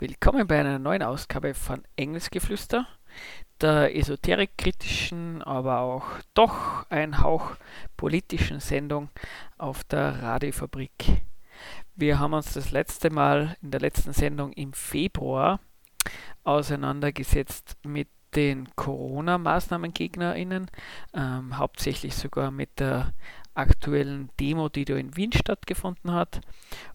[0.00, 2.88] Willkommen bei einer neuen Ausgabe von Engelsgeflüster,
[3.60, 7.52] der esoterik-kritischen, aber auch doch ein Hauch
[7.96, 9.08] politischen Sendung
[9.56, 11.22] auf der Radiofabrik.
[11.94, 15.60] Wir haben uns das letzte Mal in der letzten Sendung im Februar
[16.42, 20.70] auseinandergesetzt mit den Corona-MaßnahmengegnerInnen,
[21.14, 23.12] ähm, hauptsächlich sogar mit der
[23.58, 26.40] aktuellen Demo, die da in Wien stattgefunden hat.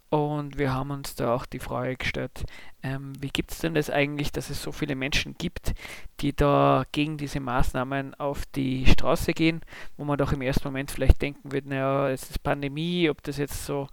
[0.09, 2.43] Und wir haben uns da auch die Frage gestellt,
[2.83, 5.73] ähm, wie gibt es denn das eigentlich, dass es so viele Menschen gibt,
[6.19, 9.61] die da gegen diese Maßnahmen auf die Straße gehen,
[9.97, 13.37] wo man doch im ersten Moment vielleicht denken würde, naja, es ist Pandemie, ob das
[13.37, 13.87] jetzt so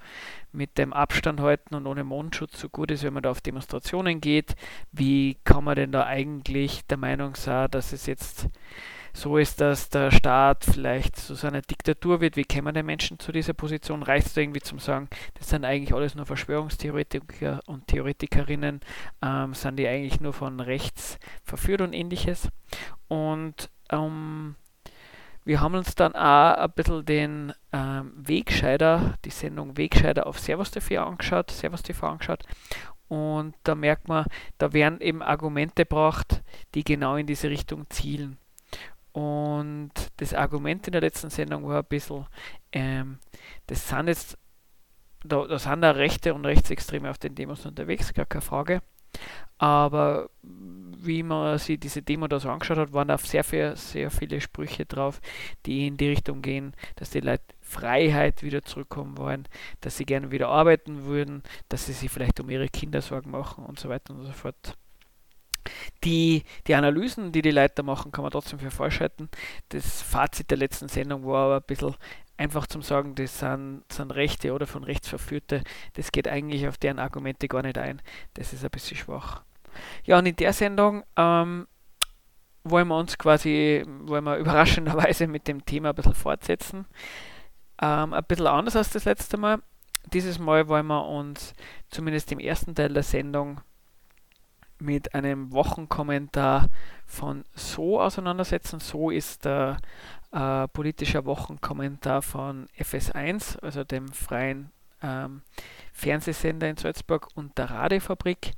[0.52, 4.20] mit dem Abstand halten und ohne Mundschutz so gut ist, wenn man da auf Demonstrationen
[4.20, 4.56] geht.
[4.92, 8.46] Wie kann man denn da eigentlich der Meinung sein, dass es jetzt
[9.12, 12.36] so ist, dass der Staat vielleicht zu so einer Diktatur wird.
[12.36, 14.02] Wie kämen die Menschen zu dieser Position?
[14.02, 18.80] Reicht es irgendwie zum sagen, das sind eigentlich alles nur Verschwörungstheoretiker und Theoretikerinnen,
[19.22, 22.48] ähm, sind die eigentlich nur von rechts verführt und ähnliches.
[23.08, 24.56] Und ähm,
[25.44, 30.70] wir haben uns dann auch ein bisschen den ähm, Wegscheider, die Sendung Wegscheider auf Servus
[30.70, 32.44] TV angeschaut, Servus TV angeschaut.
[33.08, 34.26] Und da merkt man,
[34.58, 36.42] da werden eben Argumente gebracht,
[36.74, 38.38] die genau in diese Richtung zielen.
[39.12, 42.26] Und das Argument in der letzten Sendung war ein bisschen,
[42.72, 43.18] ähm,
[43.66, 44.38] das sind jetzt,
[45.24, 48.82] da, da sind da Rechte und Rechtsextreme auf den Demos unterwegs, gar keine Frage.
[49.58, 54.10] Aber wie man sich diese Demo da so angeschaut hat, waren da sehr, viel, sehr
[54.10, 55.20] viele Sprüche drauf,
[55.66, 59.46] die in die Richtung gehen, dass die Leute Freiheit wieder zurückkommen wollen,
[59.80, 63.64] dass sie gerne wieder arbeiten würden, dass sie sich vielleicht um ihre Kinder Sorgen machen
[63.64, 64.76] und so weiter und so fort.
[66.04, 69.28] Die, die Analysen, die die Leute machen, kann man trotzdem für falsch halten.
[69.68, 71.94] Das Fazit der letzten Sendung war aber ein bisschen
[72.36, 75.62] einfach zum Sagen, das sind, sind Rechte oder von rechts Verführte.
[75.94, 78.00] Das geht eigentlich auf deren Argumente gar nicht ein.
[78.34, 79.42] Das ist ein bisschen schwach.
[80.04, 81.66] Ja, und in der Sendung ähm,
[82.64, 86.86] wollen wir uns quasi, wollen wir überraschenderweise mit dem Thema ein bisschen fortsetzen.
[87.80, 89.62] Ähm, ein bisschen anders als das letzte Mal.
[90.12, 91.54] Dieses Mal wollen wir uns
[91.90, 93.60] zumindest im ersten Teil der Sendung
[94.80, 96.68] mit einem Wochenkommentar
[97.06, 98.80] von So auseinandersetzen.
[98.80, 99.78] So ist der
[100.32, 104.70] äh, politische Wochenkommentar von FS1, also dem freien
[105.02, 105.42] ähm,
[105.92, 108.52] Fernsehsender in Salzburg und der Radiofabrik.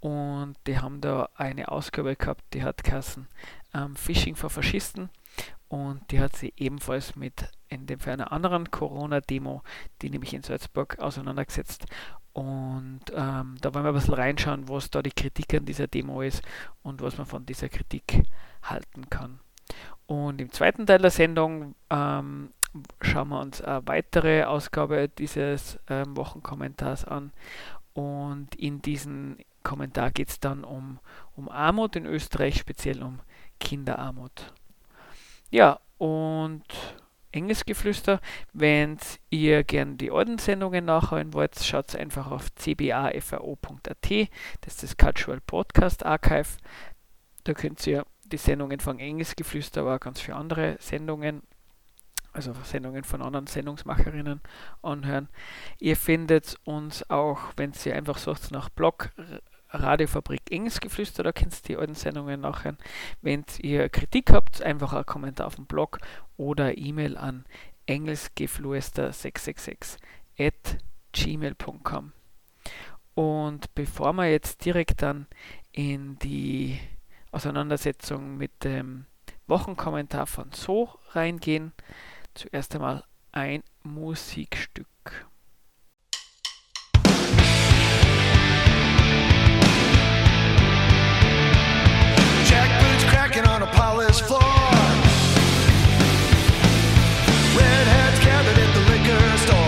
[0.00, 3.26] Und die haben da eine Ausgabe gehabt, die hat Kassen
[3.72, 5.10] ähm, Phishing für Faschisten.
[5.68, 9.62] Und die hat sie ebenfalls mit in dem Fall einer anderen Corona-Demo,
[10.02, 11.86] die nämlich in Salzburg auseinandergesetzt.
[12.34, 16.20] Und ähm, da wollen wir ein bisschen reinschauen, was da die Kritik an dieser Demo
[16.20, 16.42] ist
[16.82, 18.24] und was man von dieser Kritik
[18.62, 19.38] halten kann.
[20.06, 22.50] Und im zweiten Teil der Sendung ähm,
[23.00, 27.32] schauen wir uns eine weitere Ausgabe dieses ähm, Wochenkommentars an.
[27.92, 30.98] Und in diesem Kommentar geht es dann um,
[31.36, 33.20] um Armut in Österreich, speziell um
[33.60, 34.52] Kinderarmut.
[35.50, 36.64] Ja, und
[37.34, 38.20] enges Geflüster.
[38.52, 38.98] Wenn
[39.30, 44.28] ihr gern die alten Sendungen nachhören wollt, schaut einfach auf cbafao.at.
[44.60, 46.56] Das ist das Cultural Podcast Archive.
[47.44, 51.42] Da könnt ihr die Sendungen von Enges Geflüster, aber auch ganz viele andere Sendungen,
[52.32, 54.40] also Sendungen von anderen Sendungsmacherinnen
[54.82, 55.28] anhören.
[55.78, 59.10] Ihr findet uns auch, wenn ihr einfach sucht nach Blog
[59.74, 62.78] Radiofabrik Engelsgeflüster, da könnt ihr die alten Sendungen nachhören.
[63.22, 65.98] Wenn ihr Kritik habt, einfach ein Kommentar auf dem Blog
[66.36, 67.44] oder E-Mail an
[67.88, 69.96] engelsgeflüster666
[70.38, 70.78] at
[71.12, 72.12] gmail.com.
[73.14, 75.26] Und bevor wir jetzt direkt dann
[75.72, 76.78] in die
[77.30, 79.06] Auseinandersetzung mit dem
[79.46, 81.72] Wochenkommentar von So reingehen,
[82.34, 85.26] zuerst einmal ein Musikstück.
[93.64, 94.40] A polished floor.
[97.56, 99.64] Redheads gathered at the liquor store.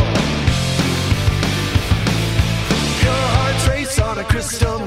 [3.99, 4.79] On a crystal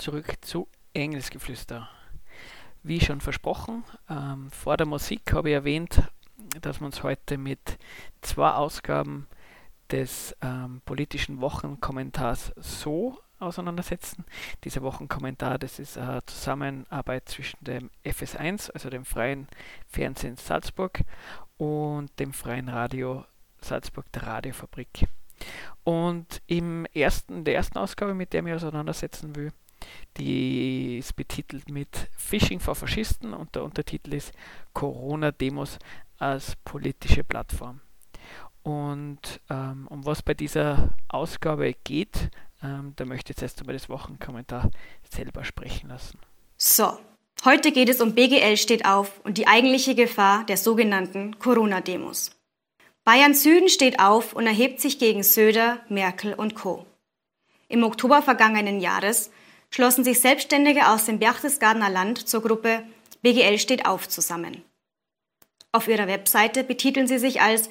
[0.00, 1.88] zurück zu Engelsgeflüster.
[2.82, 6.02] Wie schon versprochen, ähm, vor der Musik habe ich erwähnt,
[6.62, 7.78] dass wir uns heute mit
[8.22, 9.28] zwei Ausgaben
[9.90, 14.24] des ähm, politischen Wochenkommentars so auseinandersetzen.
[14.64, 19.48] Dieser Wochenkommentar, das ist eine Zusammenarbeit zwischen dem FS1, also dem Freien
[19.86, 21.00] Fernsehen Salzburg,
[21.58, 23.26] und dem Freien Radio
[23.60, 25.06] Salzburg, der Radiofabrik.
[25.84, 29.52] Und im ersten, der ersten Ausgabe, mit der ich mich auseinandersetzen will,
[30.16, 34.32] die ist betitelt mit Phishing vor Faschisten und der Untertitel ist
[34.74, 35.78] Corona-Demos
[36.18, 37.80] als politische Plattform.
[38.62, 42.30] Und ähm, um was bei dieser Ausgabe geht,
[42.62, 44.70] ähm, da möchte ich jetzt erst einmal das Wochenkommentar
[45.08, 46.18] selber sprechen lassen.
[46.56, 46.98] So,
[47.44, 52.32] heute geht es um BGL steht auf und die eigentliche Gefahr der sogenannten Corona-Demos.
[53.04, 56.86] Bayern Süden steht auf und erhebt sich gegen Söder, Merkel und Co.
[57.68, 59.30] Im Oktober vergangenen Jahres
[59.70, 62.82] schlossen sich Selbstständige aus dem Berchtesgadener Land zur Gruppe
[63.22, 64.62] BGL steht auf zusammen.
[65.72, 67.68] Auf ihrer Webseite betiteln sie sich als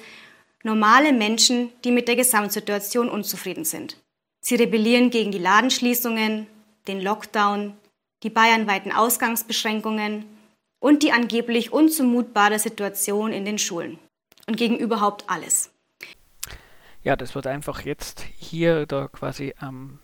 [0.62, 3.96] normale Menschen, die mit der Gesamtsituation unzufrieden sind.
[4.40, 6.46] Sie rebellieren gegen die Ladenschließungen,
[6.86, 7.74] den Lockdown,
[8.22, 10.24] die bayernweiten Ausgangsbeschränkungen
[10.78, 13.98] und die angeblich unzumutbare Situation in den Schulen.
[14.46, 15.70] Und gegen überhaupt alles.
[17.02, 19.98] Ja, das wird einfach jetzt hier da quasi ähm,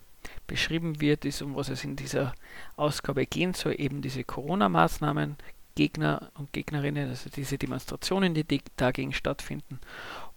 [0.47, 2.33] beschrieben wird, ist, um was es in dieser
[2.75, 5.35] Ausgabe gehen soll, eben diese Corona-Maßnahmen,
[5.75, 9.79] Gegner und Gegnerinnen, also diese Demonstrationen, die di- dagegen stattfinden.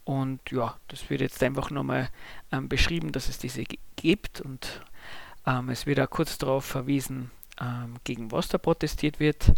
[0.05, 2.11] Und ja, das wird jetzt einfach nochmal
[2.53, 3.65] ähm, beschrieben, dass es diese
[3.97, 4.83] gibt und
[5.47, 9.53] ähm, es wird auch kurz darauf verwiesen, ähm, gegen was da protestiert wird.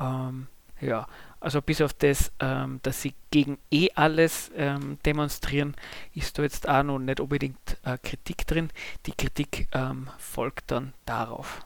[0.00, 0.46] Ähm,
[0.80, 1.06] ja,
[1.40, 5.74] also bis auf das, ähm, dass sie gegen eh alles ähm, demonstrieren,
[6.14, 8.70] ist da jetzt auch noch nicht unbedingt äh, Kritik drin.
[9.06, 11.60] Die Kritik ähm, folgt dann darauf.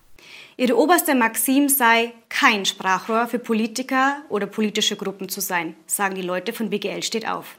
[0.56, 6.22] Ihre oberste Maxim sei, kein Sprachrohr für Politiker oder politische Gruppen zu sein, sagen die
[6.22, 7.58] Leute von BGL steht auf.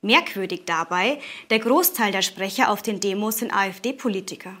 [0.00, 1.20] Merkwürdig dabei,
[1.50, 4.54] der Großteil der Sprecher auf den Demos sind AfD-Politiker.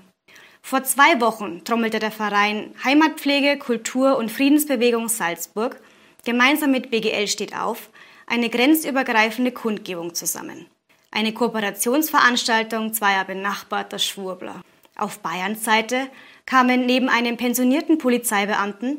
[0.62, 5.80] Vor zwei Wochen trommelte der Verein Heimatpflege, Kultur und Friedensbewegung Salzburg
[6.24, 7.90] gemeinsam mit BGL steht auf
[8.26, 10.66] eine grenzübergreifende Kundgebung zusammen.
[11.10, 14.62] Eine Kooperationsveranstaltung zweier benachbarter Schwurbler.
[14.96, 16.08] Auf Bayerns Seite
[16.44, 18.98] kamen neben einem pensionierten Polizeibeamten,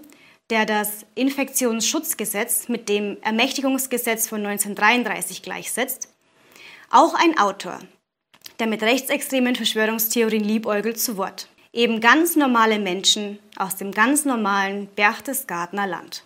[0.49, 6.09] der das Infektionsschutzgesetz mit dem Ermächtigungsgesetz von 1933 gleichsetzt,
[6.89, 7.79] auch ein Autor,
[8.57, 11.49] der mit rechtsextremen Verschwörungstheorien liebäugelt, zu Wort.
[11.71, 16.23] Eben ganz normale Menschen aus dem ganz normalen Berchtesgadener Land.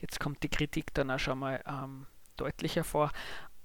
[0.00, 3.12] Jetzt kommt die Kritik dann auch schon mal ähm, deutlicher vor.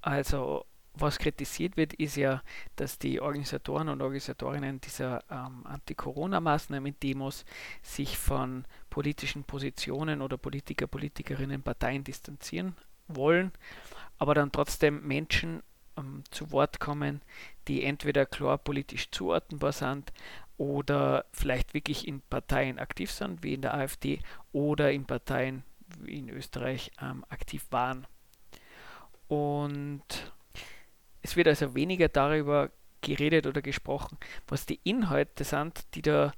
[0.02, 0.66] Also
[0.98, 2.42] was kritisiert wird, ist ja,
[2.76, 7.46] dass die Organisatoren und Organisatorinnen dieser ähm, Anti-Corona-Maßnahmen, Demos,
[7.82, 12.76] sich von politischen Positionen oder Politiker, Politikerinnen, Parteien distanzieren
[13.08, 13.52] wollen,
[14.18, 15.62] aber dann trotzdem Menschen
[15.98, 17.22] ähm, zu Wort kommen,
[17.68, 20.14] die entweder klar politisch zuordnenbar sind
[20.58, 24.20] oder vielleicht wirklich in Parteien aktiv sind, wie in der AfD,
[24.54, 25.64] oder in Parteien
[26.06, 28.08] in Österreich ähm, aktiv waren.
[29.28, 30.34] Und
[31.22, 32.72] es wird also weniger darüber
[33.02, 36.34] geredet oder gesprochen, was die Inhalte sind, die da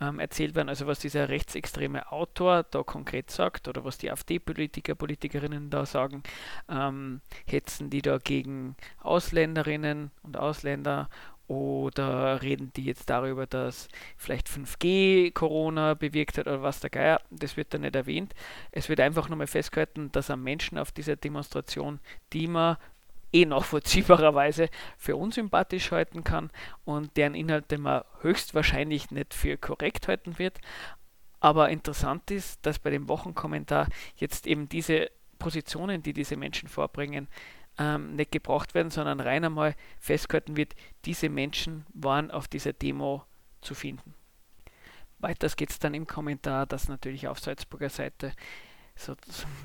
[0.00, 4.94] ähm, erzählt werden, also was dieser rechtsextreme Autor da konkret sagt oder was die AfD-Politiker,
[4.94, 6.22] Politikerinnen da sagen,
[6.68, 11.08] ähm, hetzen die da gegen Ausländerinnen und Ausländer
[11.48, 17.20] oder reden die jetzt darüber, dass vielleicht 5G Corona bewirkt hat oder was der Geier,
[17.30, 18.34] das wird da nicht erwähnt.
[18.72, 22.00] Es wird einfach nochmal festgehalten, dass am Menschen auf dieser Demonstration,
[22.32, 22.76] die man
[23.32, 26.50] eh nachvollziehbarerweise für unsympathisch halten kann
[26.84, 30.58] und deren Inhalte man höchstwahrscheinlich nicht für korrekt halten wird.
[31.40, 37.28] Aber interessant ist, dass bei dem Wochenkommentar jetzt eben diese Positionen, die diese Menschen vorbringen,
[37.78, 43.24] ähm, nicht gebraucht werden, sondern rein einmal festgehalten wird, diese Menschen waren auf dieser Demo
[43.60, 44.14] zu finden.
[45.18, 48.32] Weiters geht es dann im Kommentar, dass natürlich auf Salzburger Seite
[48.96, 49.14] so,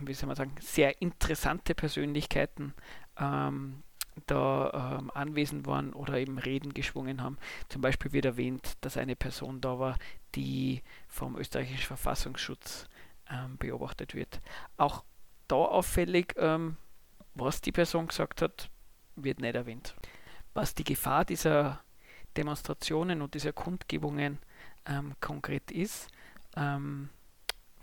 [0.02, 2.74] wie soll man sagen, sehr interessante Persönlichkeiten
[3.18, 3.84] ähm,
[4.28, 7.38] da ähm, anwesend waren oder eben Reden geschwungen haben.
[7.70, 9.98] Zum Beispiel wird erwähnt, dass eine Person da war,
[10.36, 12.88] die vom österreichischen Verfassungsschutz
[13.30, 14.42] ähm, beobachtet wird.
[14.78, 15.04] Auch
[15.48, 16.76] da auffällig, ähm,
[17.42, 18.70] was die Person gesagt hat,
[19.16, 19.96] wird nicht erwähnt.
[20.54, 21.82] Was die Gefahr dieser
[22.38, 24.40] Demonstrationen und dieser Kundgebungen
[24.86, 26.08] ähm, konkret ist,
[26.56, 27.10] ähm,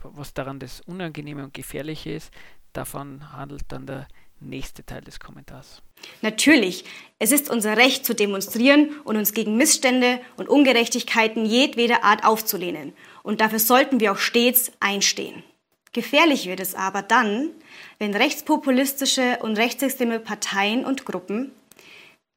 [0.01, 2.31] was daran das Unangenehme und Gefährliche ist,
[2.73, 4.07] davon handelt dann der
[4.39, 5.81] nächste Teil des Kommentars.
[6.21, 6.85] Natürlich,
[7.19, 12.93] es ist unser Recht zu demonstrieren und uns gegen Missstände und Ungerechtigkeiten jedweder Art aufzulehnen.
[13.21, 15.43] Und dafür sollten wir auch stets einstehen.
[15.91, 17.49] Gefährlich wird es aber dann,
[17.97, 21.51] wenn rechtspopulistische und rechtsextreme Parteien und Gruppen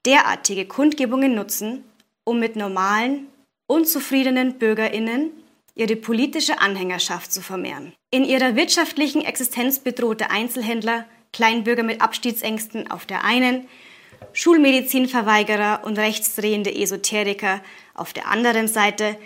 [0.06, 1.84] derartige Kundgebungen nutzen,
[2.24, 3.28] um mit normalen,
[3.66, 5.30] unzufriedenen Bürgerinnen
[5.74, 7.92] ihre politische Anhängerschaft zu vermehren.
[8.10, 13.66] In ihrer wirtschaftlichen Existenz bedrohte Einzelhändler, Kleinbürger mit Abstiegsängsten auf der einen,
[14.34, 17.60] Schulmedizinverweigerer und rechtsdrehende Esoteriker
[17.94, 19.16] auf der anderen Seite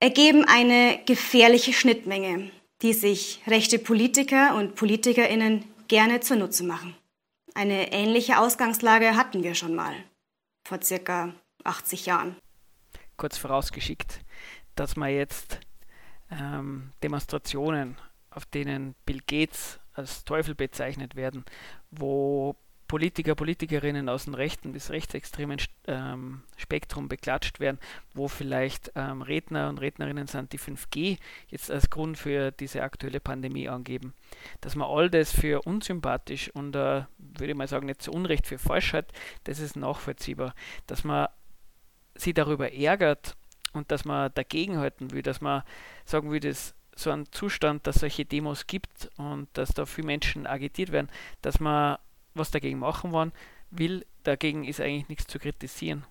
[0.00, 2.50] ergeben eine gefährliche Schnittmenge,
[2.82, 6.96] die sich rechte Politiker und Politikerinnen gerne zunutze machen.
[7.54, 9.94] Eine ähnliche Ausgangslage hatten wir schon mal,
[10.66, 11.34] vor circa
[11.64, 12.36] 80 Jahren.
[13.16, 14.20] Kurz vorausgeschickt,
[14.76, 15.60] dass man jetzt
[16.30, 17.96] ähm, Demonstrationen,
[18.30, 21.44] auf denen Bill Gates als Teufel bezeichnet werden,
[21.90, 22.56] wo
[22.90, 27.78] Politiker, Politikerinnen aus dem rechten bis rechtsextremen ähm, Spektrum beklatscht werden,
[28.14, 33.20] wo vielleicht ähm, Redner und Rednerinnen sind, die 5G jetzt als Grund für diese aktuelle
[33.20, 34.12] Pandemie angeben.
[34.60, 38.48] Dass man all das für unsympathisch und, äh, würde ich mal sagen, nicht zu Unrecht
[38.48, 39.12] für falsch hat,
[39.44, 40.52] das ist nachvollziehbar.
[40.88, 41.28] Dass man
[42.16, 43.36] sich darüber ärgert
[43.72, 45.62] und dass man dagegenhalten will, dass man
[46.06, 50.48] sagen will, dass so ein Zustand, dass solche Demos gibt und dass da viele Menschen
[50.48, 51.08] agitiert werden,
[51.40, 51.98] dass man
[52.34, 53.32] was dagegen machen wollen
[53.70, 56.04] will, dagegen ist eigentlich nichts zu kritisieren.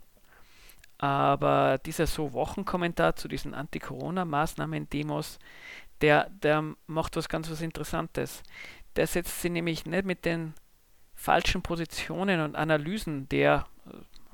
[0.97, 5.39] Aber dieser so Wochenkommentar zu diesen Anti-Corona-Maßnahmen-Demos,
[6.01, 8.43] der, der macht was ganz was Interessantes.
[8.95, 10.53] Der setzt sich nämlich nicht mit den
[11.15, 13.65] falschen Positionen und Analysen der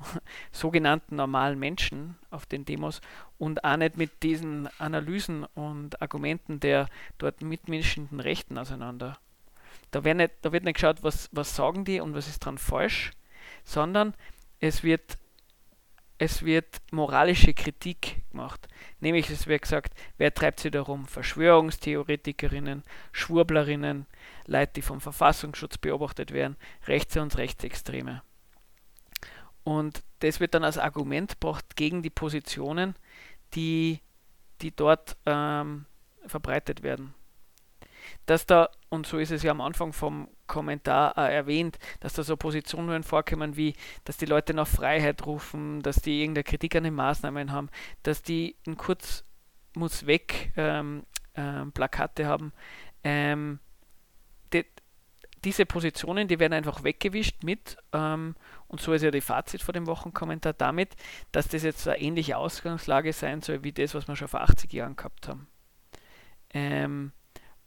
[0.52, 3.00] sogenannten normalen Menschen auf den Demos
[3.38, 6.88] und auch nicht mit diesen Analysen und Argumenten der
[7.18, 9.18] dort mitmenschenden Rechten auseinander.
[10.02, 13.12] Da, nicht, da wird nicht geschaut, was, was sagen die und was ist dran falsch,
[13.64, 14.12] sondern
[14.60, 15.16] es wird,
[16.18, 18.68] es wird moralische Kritik gemacht.
[19.00, 21.06] Nämlich es wird gesagt, wer treibt sich darum?
[21.06, 24.04] Verschwörungstheoretikerinnen, Schwurblerinnen,
[24.44, 28.22] Leute, die vom Verfassungsschutz beobachtet werden, Rechts- und Rechtsextreme.
[29.64, 32.96] Und das wird dann als Argument gebracht gegen die Positionen,
[33.54, 34.00] die,
[34.60, 35.86] die dort ähm,
[36.26, 37.14] verbreitet werden.
[38.26, 42.22] Dass da, und so ist es ja am Anfang vom Kommentar äh, erwähnt, dass da
[42.22, 46.84] so Positionen vorkommen wie, dass die Leute nach Freiheit rufen, dass die irgendeine Kritik an
[46.84, 47.68] den Maßnahmen haben,
[48.02, 49.24] dass die ein Kurz
[49.74, 52.52] muss weg ähm, ähm, Plakate haben.
[53.04, 53.58] Ähm,
[54.52, 54.64] die,
[55.44, 58.34] diese Positionen, die werden einfach weggewischt mit ähm,
[58.68, 60.96] und so ist ja die Fazit vor dem Wochenkommentar damit,
[61.32, 64.72] dass das jetzt eine ähnliche Ausgangslage sein soll wie das, was wir schon vor 80
[64.72, 65.46] Jahren gehabt haben.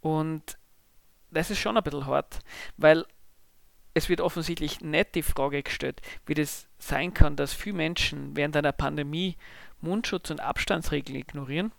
[0.02, 0.58] Und
[1.32, 2.40] das ist schon ein bisschen hart,
[2.78, 3.06] weil
[3.94, 8.56] es wird offensichtlich nicht die Frage gestellt, wie das sein kann, dass viele Menschen während
[8.56, 9.36] einer Pandemie
[9.82, 11.72] Mundschutz und Abstandsregeln ignorieren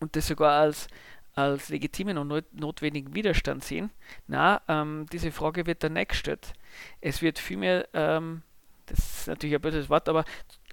[0.00, 0.88] und das sogar als
[1.36, 3.90] als legitimen und notwendigen Widerstand sehen.
[4.26, 6.54] Na, ähm, diese Frage wird dann nicht gestellt.
[7.02, 8.42] Es wird vielmehr, ähm,
[8.86, 10.24] das ist natürlich ein böses Wort, aber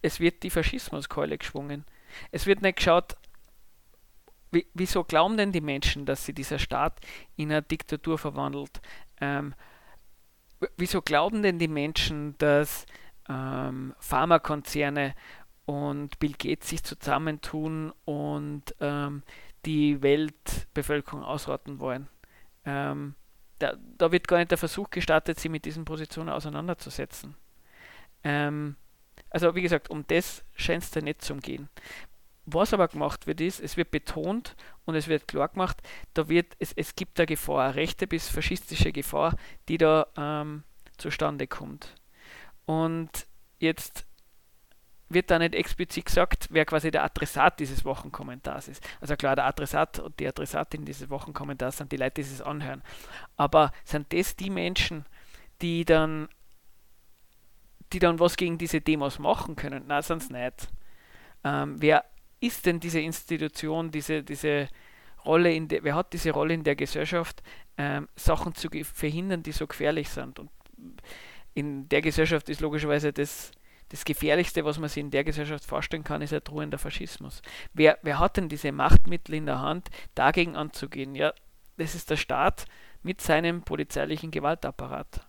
[0.02, 1.84] es wird die Faschismuskeule geschwungen.
[2.32, 3.18] Es wird nicht geschaut,
[4.74, 7.00] wieso glauben denn die Menschen, dass sich dieser Staat
[7.36, 8.82] in eine Diktatur verwandelt?
[9.22, 9.54] Ähm,
[10.78, 12.86] wieso glauben denn die Menschen, dass
[13.30, 15.16] ähm, Pharmakonzerne
[15.66, 19.24] und Bill Gates sich zusammentun und ähm,
[19.66, 22.08] die Weltbevölkerung ausrotten wollen?
[22.66, 23.16] Ähm,
[23.60, 27.36] da, da, wird gar nicht der Versuch gestartet, sie mit diesen Positionen auseinanderzusetzen.
[28.24, 28.76] Ähm,
[29.30, 31.70] also wie gesagt, um das scheint es da nicht zu gehen.
[32.46, 35.82] Was aber gemacht wird, ist, es wird betont und es wird klar gemacht,
[36.14, 39.36] da wird, es, es gibt da Gefahr, rechte bis faschistische Gefahr,
[39.70, 40.64] die da ähm,
[40.98, 41.96] zustande kommt.
[42.66, 43.28] Und
[43.60, 44.06] jetzt
[45.10, 48.84] wird da nicht explizit gesagt, wer quasi der Adressat dieses Wochenkommentars ist.
[49.00, 52.82] Also klar, der Adressat und die Adressatin dieses Wochenkommentars sind die Leute, die es anhören.
[53.38, 55.06] Aber sind das die Menschen,
[55.62, 56.28] die dann,
[57.94, 59.86] die dann was gegen diese Demos machen können?
[59.88, 60.70] Nein, sind es nicht.
[61.44, 62.06] Ähm, wer
[62.44, 64.68] ist denn diese Institution, diese, diese
[65.26, 67.42] Rolle in der, wer hat diese Rolle in der Gesellschaft,
[67.78, 70.40] ähm, Sachen zu verhindern, die so gefährlich sind?
[70.40, 70.50] Und
[71.54, 73.52] in der Gesellschaft ist logischerweise das,
[73.90, 77.42] das Gefährlichste, was man sich in der Gesellschaft vorstellen kann, ist ein drohender Faschismus.
[77.74, 81.16] Wer, wer hat denn diese Machtmittel in der Hand, dagegen anzugehen?
[81.16, 81.34] Ja,
[81.78, 82.66] das ist der Staat
[83.04, 85.26] mit seinem polizeilichen Gewaltapparat.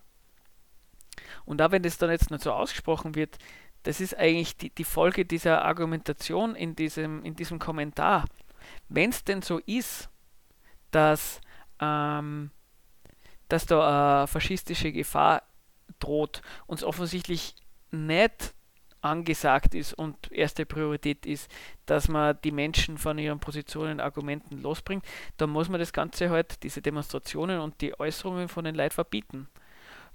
[1.44, 3.38] Und da, wenn das dann jetzt nicht so ausgesprochen wird,
[3.84, 8.24] das ist eigentlich die, die Folge dieser Argumentation in diesem, in diesem Kommentar.
[8.88, 10.08] Wenn es denn so ist,
[10.90, 11.40] dass,
[11.80, 12.50] ähm,
[13.48, 15.42] dass da eine faschistische Gefahr
[16.00, 17.54] droht, uns offensichtlich
[17.90, 18.54] nicht
[19.02, 21.50] angesagt ist und erste Priorität ist,
[21.84, 25.04] dass man die Menschen von ihren Positionen, Argumenten losbringt,
[25.36, 29.48] dann muss man das Ganze halt, diese Demonstrationen und die Äußerungen von den Leuten verbieten.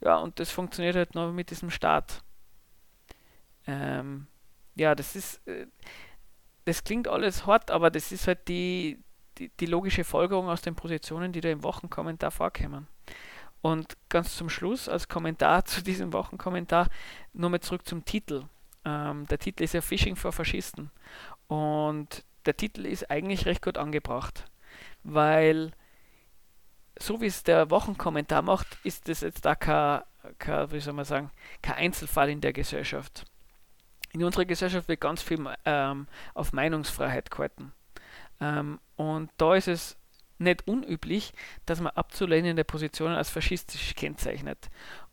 [0.02, 2.24] Ja, und das funktioniert halt nur mit diesem Staat.
[3.70, 4.26] Ähm,
[4.76, 5.68] ja, das ist, äh,
[6.66, 8.98] das klingt alles hart, aber das ist halt die,
[9.38, 12.88] die, die logische Folgerung aus den Positionen, die da im Wochenkommentar vorkommen.
[13.62, 16.88] Und ganz zum Schluss als Kommentar zu diesem Wochenkommentar
[17.34, 18.46] nochmal zurück zum Titel.
[18.86, 20.90] Ähm, der Titel ist ja Fishing for Faschisten.
[21.48, 24.46] Und der Titel ist eigentlich recht gut angebracht,
[25.04, 25.72] weil
[26.98, 30.02] so wie es der Wochenkommentar macht, ist das jetzt da kein,
[30.40, 33.26] kein, wie soll man sagen, kein Einzelfall in der Gesellschaft.
[34.12, 37.74] In unserer Gesellschaft wird ganz viel ähm, auf Meinungsfreiheit gehalten.
[38.42, 39.98] Ähm, und da ist es
[40.40, 41.34] nicht unüblich,
[41.66, 44.70] dass man abzulehnende Positionen als faschistisch kennzeichnet.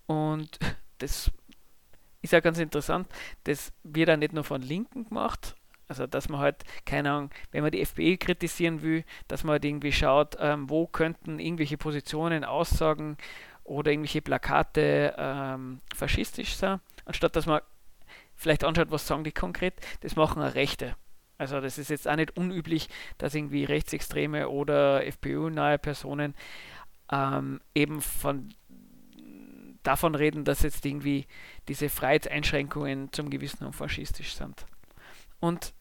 [0.07, 0.59] Und
[0.99, 1.31] das
[2.23, 3.09] ist ja ganz interessant,
[3.45, 5.55] das wird ja nicht nur von Linken gemacht,
[5.89, 9.65] also dass man halt, keine Ahnung, wenn man die FPÖ kritisieren will, dass man halt
[9.65, 13.17] irgendwie schaut, ähm, wo könnten irgendwelche Positionen, Aussagen
[13.63, 17.61] oder irgendwelche Plakate ähm, faschistisch sein, anstatt dass man
[18.37, 20.94] vielleicht anschaut, was sagen die konkret, das machen auch Rechte.
[21.38, 26.35] Also das ist jetzt auch nicht unüblich, dass irgendwie Rechtsextreme oder FPÖ-nahe Personen
[27.11, 28.55] ähm, eben von
[29.83, 31.27] davon reden, dass jetzt irgendwie
[31.68, 34.66] diese Freiheitseinschränkungen zum gewissen und faschistisch sind.
[35.38, 35.75] Und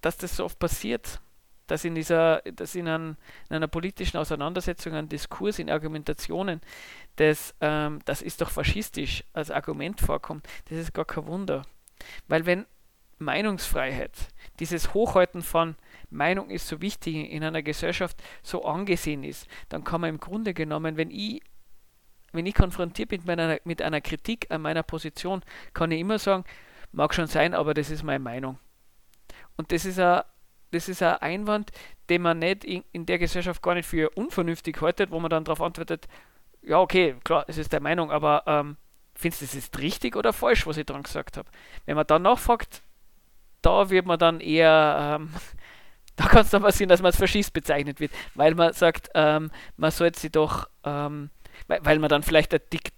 [0.00, 1.20] dass das so oft passiert,
[1.66, 3.16] dass in dieser, dass in, ein,
[3.48, 6.60] in einer politischen Auseinandersetzung, ein Diskurs, in Argumentationen,
[7.16, 11.62] das, ähm, das ist doch faschistisch als Argument vorkommt, das ist gar kein Wunder.
[12.28, 12.66] Weil wenn
[13.18, 14.28] Meinungsfreiheit,
[14.60, 15.76] dieses Hochhalten von
[16.10, 20.52] Meinung ist so wichtig in einer Gesellschaft so angesehen ist, dann kann man im Grunde
[20.54, 21.40] genommen, wenn ich,
[22.32, 26.18] wenn ich konfrontiert bin mit einer, mit einer Kritik an meiner Position, kann ich immer
[26.18, 26.44] sagen,
[26.92, 28.58] mag schon sein, aber das ist meine Meinung.
[29.56, 30.22] Und das ist ein,
[30.70, 31.70] das ist ein Einwand,
[32.08, 35.44] den man nicht in, in der Gesellschaft gar nicht für unvernünftig haltet, wo man dann
[35.44, 36.06] darauf antwortet,
[36.62, 38.76] ja okay, klar, es ist der Meinung, aber ähm,
[39.14, 41.48] findest du das ist richtig oder falsch, was ich dran gesagt habe?
[41.84, 42.82] Wenn man dann nachfragt,
[43.62, 45.30] da wird man dann eher, ähm,
[46.16, 49.50] da kann es dann passieren, dass man als Faschist bezeichnet wird, weil man sagt, ähm,
[49.76, 51.30] man sollte sie doch, ähm,
[51.66, 52.92] weil, weil, man dann vielleicht ein Dick,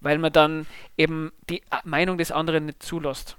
[0.00, 3.36] weil man dann eben die Meinung des anderen nicht zulässt.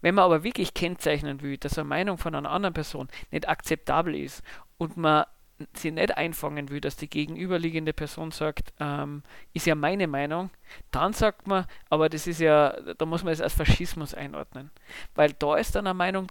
[0.00, 4.14] Wenn man aber wirklich kennzeichnen will, dass eine Meinung von einer anderen Person nicht akzeptabel
[4.14, 4.42] ist
[4.78, 5.24] und man
[5.72, 10.50] sie nicht einfangen will, dass die gegenüberliegende Person sagt, ähm, ist ja meine Meinung,
[10.90, 14.70] dann sagt man, aber das ist ja, da muss man es als Faschismus einordnen.
[15.14, 16.26] Weil da ist dann eine Meinung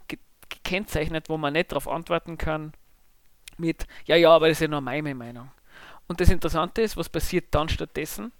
[0.49, 2.73] gekennzeichnet, wo man nicht darauf antworten kann
[3.57, 5.51] mit, ja, ja, aber das ist ja nur meine Meinung.
[6.07, 8.33] Und das Interessante ist, was passiert dann stattdessen?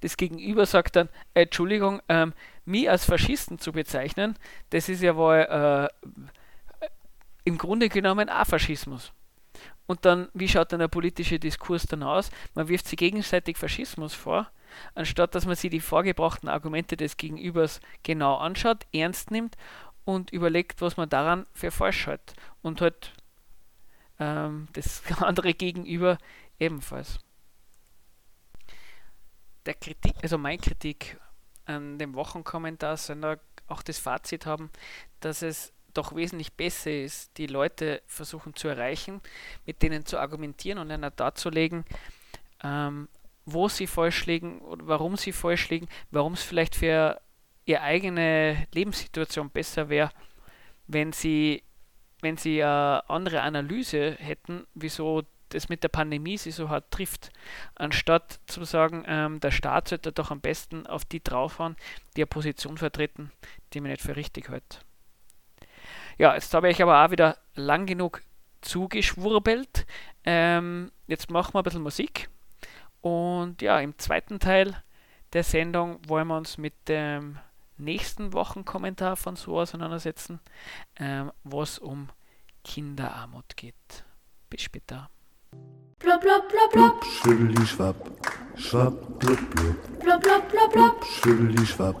[0.00, 2.34] Das Gegenüber sagt dann, äh, Entschuldigung, ähm,
[2.66, 4.36] mich als Faschisten zu bezeichnen,
[4.70, 5.88] das ist ja wohl äh,
[7.44, 9.12] im Grunde genommen auch Faschismus.
[9.86, 12.30] Und dann, wie schaut dann der politische Diskurs dann aus?
[12.54, 14.50] Man wirft sich gegenseitig Faschismus vor,
[14.94, 19.56] anstatt dass man sich die vorgebrachten Argumente des Gegenübers genau anschaut, ernst nimmt
[20.04, 22.34] und überlegt, was man daran für falsch hat.
[22.62, 23.12] Und halt
[24.18, 26.18] ähm, das andere Gegenüber
[26.58, 27.18] ebenfalls.
[29.66, 31.16] Der Kritik, also meine Kritik
[31.66, 34.70] an dem Wochenkommentar soll auch das Fazit haben,
[35.20, 39.20] dass es doch wesentlich besser ist, die Leute versuchen zu erreichen,
[39.64, 41.84] mit denen zu argumentieren und ihnen darzulegen,
[42.62, 43.08] ähm,
[43.44, 47.20] wo sie falsch liegen oder warum sie falsch liegen, warum es vielleicht für
[47.64, 50.10] ihre eigene Lebenssituation besser wäre,
[50.86, 51.62] wenn sie,
[52.20, 57.30] wenn sie eine andere Analyse hätten, wieso das mit der Pandemie sie so hart trifft,
[57.74, 61.76] anstatt zu sagen, ähm, der Staat sollte doch am besten auf die draufhauen,
[62.16, 63.32] die eine Position vertreten,
[63.72, 64.84] die man nicht für richtig hält.
[66.18, 68.22] Ja, jetzt habe ich aber auch wieder lang genug
[68.62, 69.86] zugeschwurbelt.
[70.24, 72.28] Ähm, jetzt machen wir ein bisschen Musik.
[73.00, 74.82] Und ja, im zweiten Teil
[75.32, 77.38] der Sendung wollen wir uns mit dem
[77.76, 80.40] nächsten Wochenkommentar von so auseinandersetzen,
[80.96, 82.08] ähm, was um
[82.64, 84.04] Kinderarmut geht.
[84.48, 85.10] Bis später.
[85.52, 87.04] Blub, blub, blub, blub.
[87.04, 87.96] Schwibbeli schwapp,
[88.56, 89.76] schwapp, blub, blub.
[90.00, 91.04] Blub, blub, blub, blub.
[91.04, 91.96] Schwibbeli schwapp,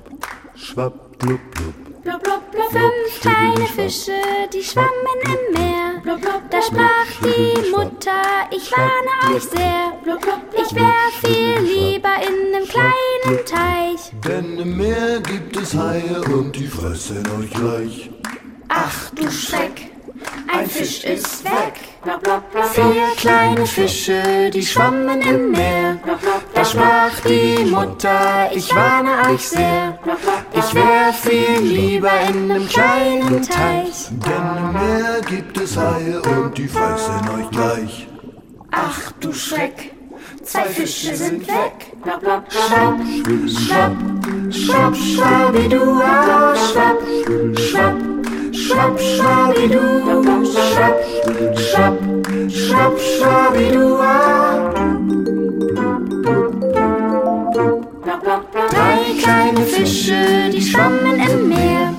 [0.54, 1.74] schwapp, blub, blub.
[2.04, 2.70] Blub, blub, blub.
[2.70, 4.12] Fünf kleine Fische,
[4.52, 6.00] die schwammen im Meer.
[6.02, 9.92] Blub, blub, da sprach die Mutter, ich warne euch sehr.
[10.04, 14.12] Blub, blub, ich wär viel lieber in nem kleinen Teich.
[14.24, 18.10] Denn im Meer gibt es Haie und die fressen euch gleich.
[18.68, 19.90] Ach du Schreck,
[20.52, 21.74] ein Fisch ist weg.
[22.72, 25.98] Vier kleine Fische, die schwammen im Meer.
[26.54, 29.98] Da sprach die Mutter, ich warne euch sehr.
[30.52, 34.08] Ich wär viel lieber in nem kleinen Teich.
[34.10, 38.08] Denn im Meer gibt es Haie und die fressen euch gleich.
[38.70, 39.92] Ach du Schreck,
[40.42, 41.92] zwei Fische sind weg.
[42.04, 43.96] Schwapp, schwapp,
[44.50, 48.15] schwapp, schwabidua, schwapp, schwapp, schwapp,
[48.56, 49.80] schwabidu,
[50.44, 50.98] schwapp,
[51.56, 51.98] schwapp,
[52.48, 54.14] schwapp, schwabidua.
[58.70, 61.94] Drei kleine Fische, die schwammen im Meer.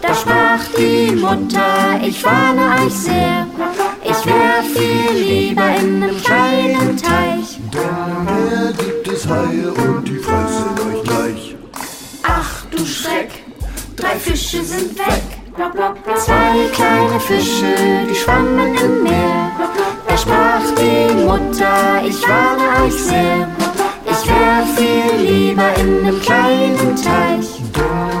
[0.00, 3.46] Da sprach die Mutter, ich warne euch sehr.
[4.02, 7.60] Ich wär viel lieber in nem kleinen Teich.
[7.72, 11.56] Meer gibt es Haie und die fressen euch gleich.
[12.22, 13.30] Ach du Schreck,
[13.96, 15.37] drei Fische sind weg.
[15.58, 17.74] Zwei kleine Fische,
[18.08, 19.50] die schwammen im Meer.
[20.06, 23.48] Da sprach die Mutter, ich warne euch sehr.
[24.04, 27.60] Ich wär viel lieber in nem kleinen Teich.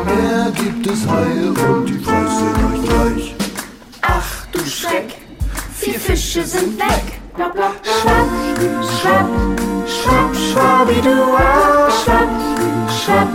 [0.04, 3.34] Meer gibt es Haie und die fressen euch gleich.
[4.02, 5.14] Ach du Schreck,
[5.76, 7.20] vier Fische sind weg.
[7.36, 7.72] Schwapp,
[9.00, 9.30] schwapp,
[9.86, 12.28] schwapp, schwabidua, schwapp,
[12.90, 13.28] schwapp,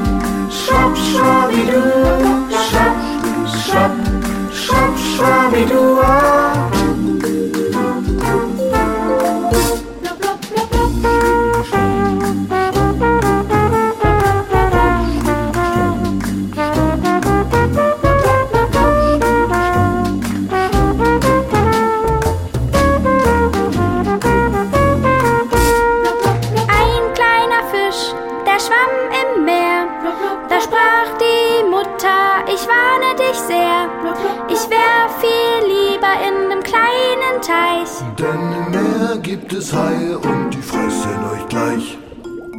[0.51, 1.81] schwapp, schwabidu,
[2.49, 3.12] schwapp,
[3.73, 3.91] schwapp,
[4.53, 6.82] schwapp, schwabidua.
[39.53, 41.97] Gibt es Haie und die fressen euch gleich.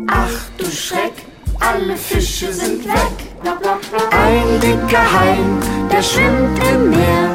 [0.06, 1.26] Ach du Schreck,
[1.58, 3.16] alle Fische sind weg.
[4.12, 5.36] Ein dicker Hai,
[5.90, 7.30] der schwimmt im Meer.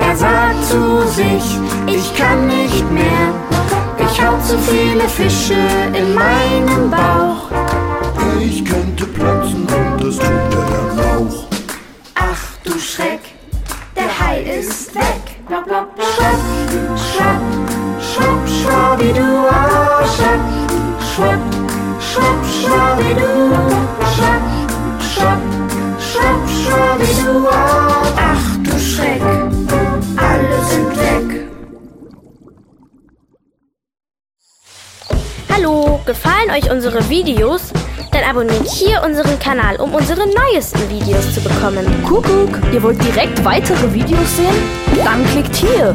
[0.00, 3.32] Er sagt zu sich, ich kann nicht mehr.
[3.98, 5.56] Ich hab zu viele Fische
[5.94, 7.48] in meinem Bauch.
[8.38, 11.46] Ich könnte platzen und das tut er dann auch.
[12.16, 13.20] Ach du Schreck,
[13.96, 15.04] der Hai ist weg.
[15.56, 17.69] Schwapp,
[18.70, 19.58] schwapp, schwapp, schwabidua,
[20.14, 20.44] schwapp,
[21.12, 21.40] schwapp,
[22.00, 23.32] schwapp, schwabidu,
[24.14, 24.44] schwapp,
[25.00, 25.40] schwapp,
[25.98, 27.58] schwapp, schwabidua.
[28.16, 29.22] Ach du Schreck,
[30.16, 31.48] alle sind weg.
[35.52, 37.72] Hallo, gefallen euch unsere Videos?
[38.12, 41.86] Dann abonniert hier unseren Kanal, um unsere neuesten Videos zu bekommen.
[42.04, 44.54] Kuckuck, ihr wollt direkt weitere Videos sehen?
[45.04, 45.94] Dann klickt hier.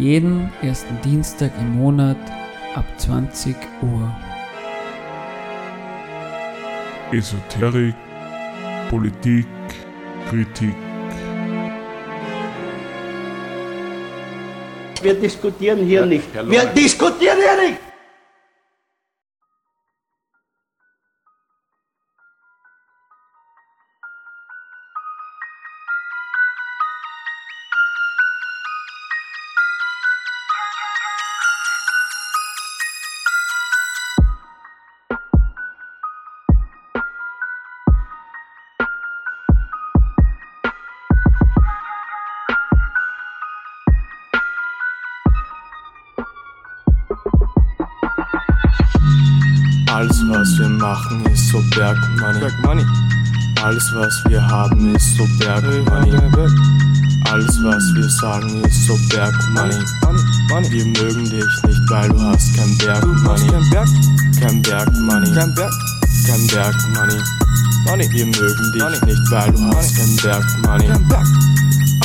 [0.00, 2.16] Jeden ersten Dienstag im Monat
[2.74, 4.10] ab 20 Uhr.
[7.12, 7.94] Esoterik,
[8.88, 9.46] Politik,
[10.30, 10.74] Kritik.
[15.02, 16.32] Wir diskutieren hier nicht.
[16.48, 17.89] Wir diskutieren hier nicht!
[50.30, 52.40] Was wir machen, ist so Bergmoney.
[52.40, 52.84] Bergmoney.
[53.62, 56.12] Alles, was wir haben, ist so Bergmoney.
[57.30, 59.76] Alles, was wir sagen, ist so Bergmoney.
[60.70, 63.50] Wir mögen dich nicht, weil du hast kein Bergmoney.
[64.40, 65.32] Kein Bergmoney.
[65.34, 65.72] Kein Berg.
[66.26, 67.20] Kein Bergmoney.
[68.12, 70.88] Wir mögen dich nicht, weil du hast kein Bergmoney.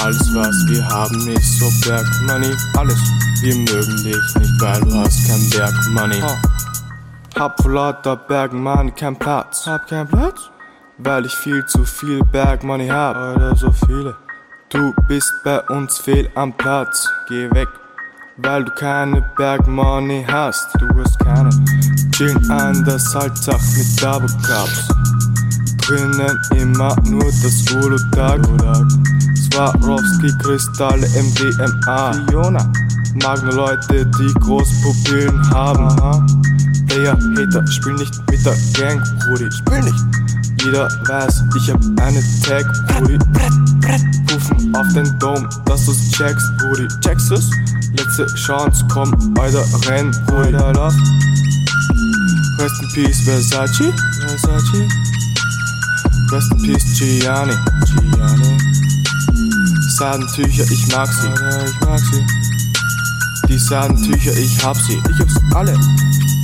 [0.03, 2.55] Alles, was wir haben, ist so Bergmoney.
[2.75, 2.99] Alles.
[3.41, 6.21] Wir mögen dich nicht, weil du hast kein Bergmoney.
[7.37, 9.67] Hab vor lauter Bergmoney keinen Platz.
[9.67, 10.49] Hab keinen Platz?
[10.99, 13.17] Weil ich viel zu viel Bergmoney hab.
[13.17, 14.15] Oder so viele.
[14.69, 17.09] Du bist bei uns fehl am Platz.
[17.27, 17.67] Geh weg.
[18.37, 20.65] Weil du keine Bergmoney hast.
[20.79, 21.49] Du hast keine.
[22.11, 24.87] Chillen an der Salzach mit Double Cups.
[25.85, 28.39] Drinnen immer nur das Uludag.
[29.35, 32.13] Swarovski, Kristalle, MDMA.
[32.29, 32.71] Fiona.
[33.21, 36.54] Mag nur Leute, die Großpupillen haben.
[36.95, 39.51] Player, Hater, spiel nicht mit der Gang, Brudi.
[39.51, 39.99] Spiel nicht.
[40.63, 43.17] Jeder weiß, ich hab eine Tag, Brudi.
[44.27, 46.87] Puffen auf den Dom, dass du's checkst, Brudi.
[47.01, 47.49] Checkst du's?
[47.97, 50.55] Letzte Chance, komm, weiter renn, Brudi.
[52.59, 53.91] Rest in Peace, Versace.
[54.21, 54.87] Versace.
[56.31, 57.55] Rest in Peace, Gianni.
[58.13, 58.57] Gianni.
[59.97, 61.27] Sadentücher, ich mag sie.
[61.27, 62.25] Ich mag sie.
[63.49, 65.01] Die Sadentücher, ich hab sie.
[65.09, 65.77] Ich hab's alle.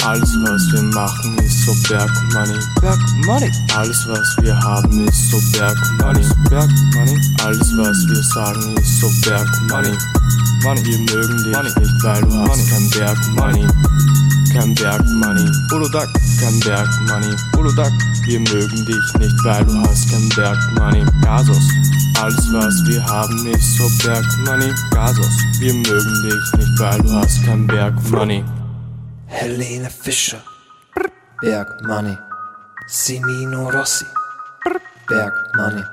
[0.04, 2.60] Alles, was wir machen, ist so Bergmoney.
[2.82, 3.52] Bergmoney.
[3.76, 6.26] Alles, was wir haben, ist so Bergmoney.
[6.50, 7.22] Bergmoney.
[7.44, 9.96] Alles, was wir sagen, ist so Bergmoney.
[10.64, 10.86] Money.
[10.86, 13.68] Wir mögen dich nicht, weil du hast kein Bergmoney.
[14.52, 15.52] Kein Bergmoney.
[15.72, 16.10] Uludag.
[16.40, 17.36] Kein Bergmoney.
[17.58, 17.92] Uludag.
[18.26, 21.06] Wir mögen dich nicht, weil du hast kein Bergmoney.
[21.22, 21.64] Gasos.
[22.20, 24.74] Alles, was wir haben, ist so Bergmoney.
[24.90, 25.38] Gasos.
[25.60, 28.44] Wir mögen dich nicht, weil du hast kein Bergmoney.
[29.32, 30.44] Helene Fischer,
[31.42, 32.18] Berg Money,
[32.88, 34.06] Semino Rossi,
[35.08, 35.84] Berg Money,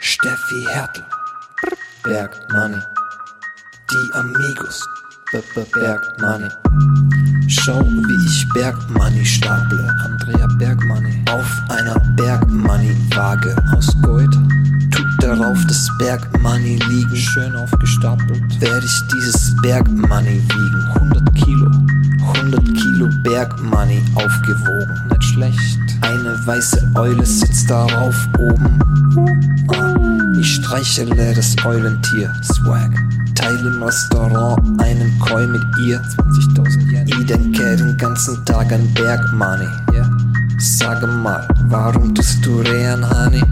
[0.00, 1.04] Steffi Hertel,
[2.02, 2.82] Berg Money,
[3.90, 4.84] die Amigos,
[5.30, 6.50] B -B Berg Money.
[7.48, 13.94] Schau, wie ich Berg Money staple, Andrea Berg Money, auf einer Berg Money Waage aus
[14.02, 14.34] Gold.
[14.90, 18.60] Tut darauf das Berg Money liegen, schön aufgestapelt.
[18.60, 21.97] Werde ich dieses Berg Money wiegen, 100 Kilo.
[22.52, 25.78] 100 Kilo Bergmoney aufgewogen, nicht schlecht.
[26.00, 28.78] Eine weiße Eule sitzt darauf oben.
[29.68, 29.94] Ah,
[30.38, 32.90] ich streichele das Eulentier, Swag.
[33.34, 37.08] Teile im Restaurant einen Koi mit ihr, 20.000 Yen.
[37.08, 39.68] Ich denke den ganzen Tag an Bergmoney.
[39.92, 40.10] Yeah.
[40.58, 43.42] Sage mal, warum tust du Rehan, Honey?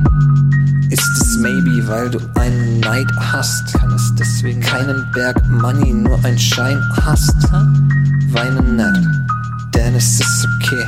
[0.88, 3.74] Ist es maybe, weil du einen Neid hast?
[3.74, 7.36] Kann es deswegen keinen Berg Money, nur ein Schein hast?
[8.36, 10.84] Weine nicht, denn es ist okay.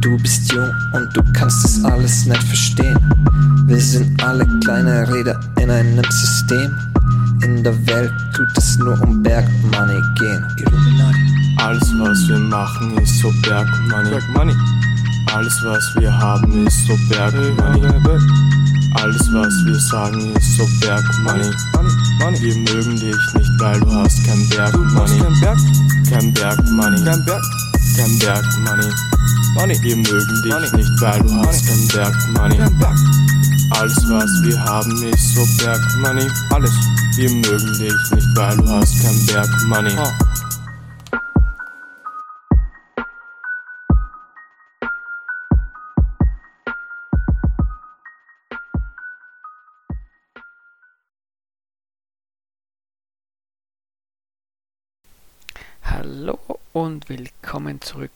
[0.00, 2.96] Du bist jung und du kannst es alles nicht verstehen.
[3.66, 6.74] Wir sind alle kleine Räder in einem System.
[7.44, 10.42] In der Welt tut es nur um Bergmoney gehen.
[10.56, 11.18] Illuminati.
[11.58, 14.08] Alles, was wir machen, ist so Bergmoney.
[14.08, 14.54] Bergmoney.
[15.34, 17.82] Alles, was wir haben, ist so Bergmoney.
[18.94, 21.50] Alles, was wir sagen, ist so Bergmoney.
[22.40, 25.89] Wir mögen dich nicht, weil du hast kein Bergmoney.
[26.10, 27.04] Kein Bergmoney.
[27.04, 27.42] Kein Berg.
[27.96, 28.90] Kein Bergmoney.
[29.82, 32.58] Wir mögen dich nicht, weil du hast kein Bergmoney.
[33.70, 36.26] Alles, was wir haben, ist so Bergmoney.
[36.50, 36.72] Alles.
[37.14, 39.92] Wir mögen dich nicht, weil du hast kein Bergmoney.
[39.96, 40.29] Hallo
[57.10, 58.12] willkommen zurück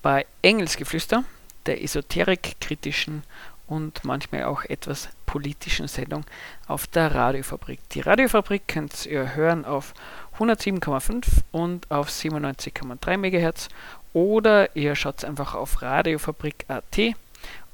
[0.00, 1.24] bei Engelsgeflüster,
[1.66, 3.22] der esoterik-kritischen
[3.66, 6.24] und manchmal auch etwas politischen Sendung
[6.66, 7.80] auf der Radiofabrik.
[7.90, 9.92] Die Radiofabrik könnt ihr hören auf
[10.38, 13.68] 107,5 und auf 97,3 MHz
[14.14, 17.14] oder ihr schaut einfach auf radiofabrik.at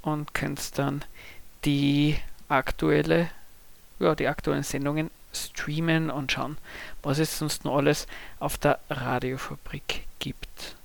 [0.02, 1.04] und könnt dann
[1.64, 3.30] die aktuelle,
[4.00, 5.12] ja, die aktuellen Sendungen
[5.44, 6.56] streamen und schauen,
[7.02, 8.06] was es sonst noch alles
[8.38, 10.76] auf der Radiofabrik gibt.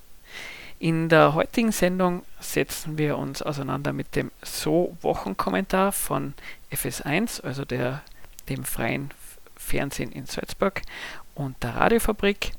[0.79, 6.33] In der heutigen Sendung setzen wir uns auseinander mit dem So-Wochenkommentar von
[6.71, 8.01] FS1, also der,
[8.49, 9.11] dem freien
[9.55, 10.81] Fernsehen in Salzburg
[11.35, 12.53] und der Radiofabrik.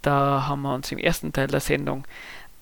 [0.00, 2.06] Da haben wir uns im ersten Teil der Sendung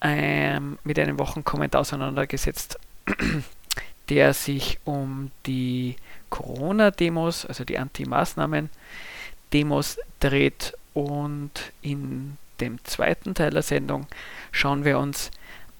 [0.00, 2.78] ähm, mit einem Wochenkommentar auseinandergesetzt,
[4.08, 5.94] der sich um die
[6.30, 14.06] Corona-Demos, also die Anti-Maßnahmen-Demos dreht und in dem zweiten Teil der Sendung
[14.50, 15.30] schauen wir uns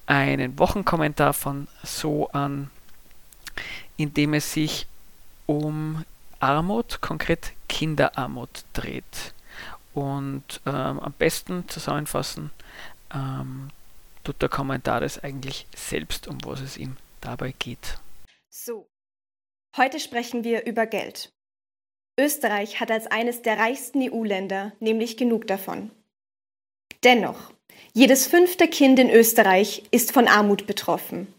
[0.05, 2.71] einen Wochenkommentar von So an,
[3.97, 4.87] in dem es sich
[5.45, 6.05] um
[6.39, 9.33] Armut, konkret Kinderarmut dreht.
[9.93, 12.51] Und ähm, am besten zusammenfassen
[13.13, 13.69] ähm,
[14.23, 17.99] tut der Kommentar das eigentlich selbst, um was es ihm dabei geht.
[18.49, 18.87] So,
[19.77, 21.31] heute sprechen wir über Geld.
[22.19, 25.91] Österreich hat als eines der reichsten EU-Länder nämlich genug davon.
[27.03, 27.51] Dennoch,
[27.93, 31.33] jedes fünfte Kind in Österreich ist von Armut betroffen.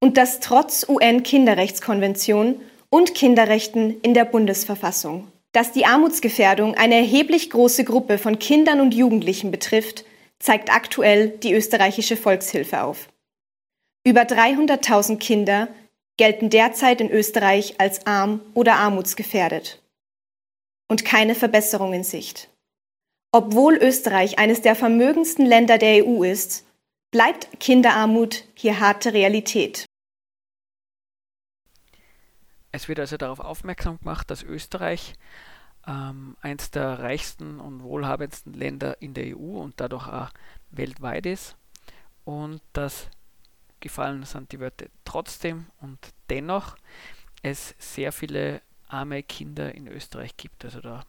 [0.00, 2.60] Und das trotz UN-Kinderrechtskonvention
[2.90, 5.28] und Kinderrechten in der Bundesverfassung.
[5.52, 10.04] Dass die Armutsgefährdung eine erheblich große Gruppe von Kindern und Jugendlichen betrifft,
[10.40, 13.08] zeigt aktuell die österreichische Volkshilfe auf.
[14.04, 15.68] Über 300.000 Kinder
[16.16, 19.82] gelten derzeit in Österreich als arm oder armutsgefährdet.
[20.88, 22.48] Und keine Verbesserung in Sicht.
[23.32, 26.66] Obwohl Österreich eines der vermögendsten Länder der EU ist,
[27.10, 29.86] bleibt Kinderarmut hier harte Realität.
[32.72, 35.14] Es wird also darauf aufmerksam gemacht, dass Österreich
[35.86, 40.30] ähm, eines der reichsten und wohlhabendsten Länder in der EU und dadurch auch
[40.70, 41.56] weltweit ist
[42.24, 43.08] und dass
[43.82, 45.98] gefallen sind die Wörter trotzdem und
[46.30, 46.76] dennoch
[47.42, 50.64] es sehr viele arme Kinder in Österreich gibt.
[50.64, 51.04] Also da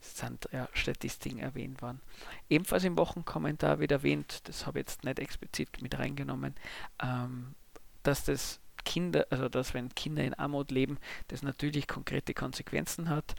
[0.00, 2.00] sind ja, Statistiken erwähnt worden.
[2.48, 6.54] Ebenfalls im Wochenkommentar wird erwähnt, das habe ich jetzt nicht explizit mit reingenommen,
[7.02, 7.54] ähm,
[8.02, 13.34] dass das Kinder, also dass wenn Kinder in Armut leben, das natürlich konkrete Konsequenzen hat.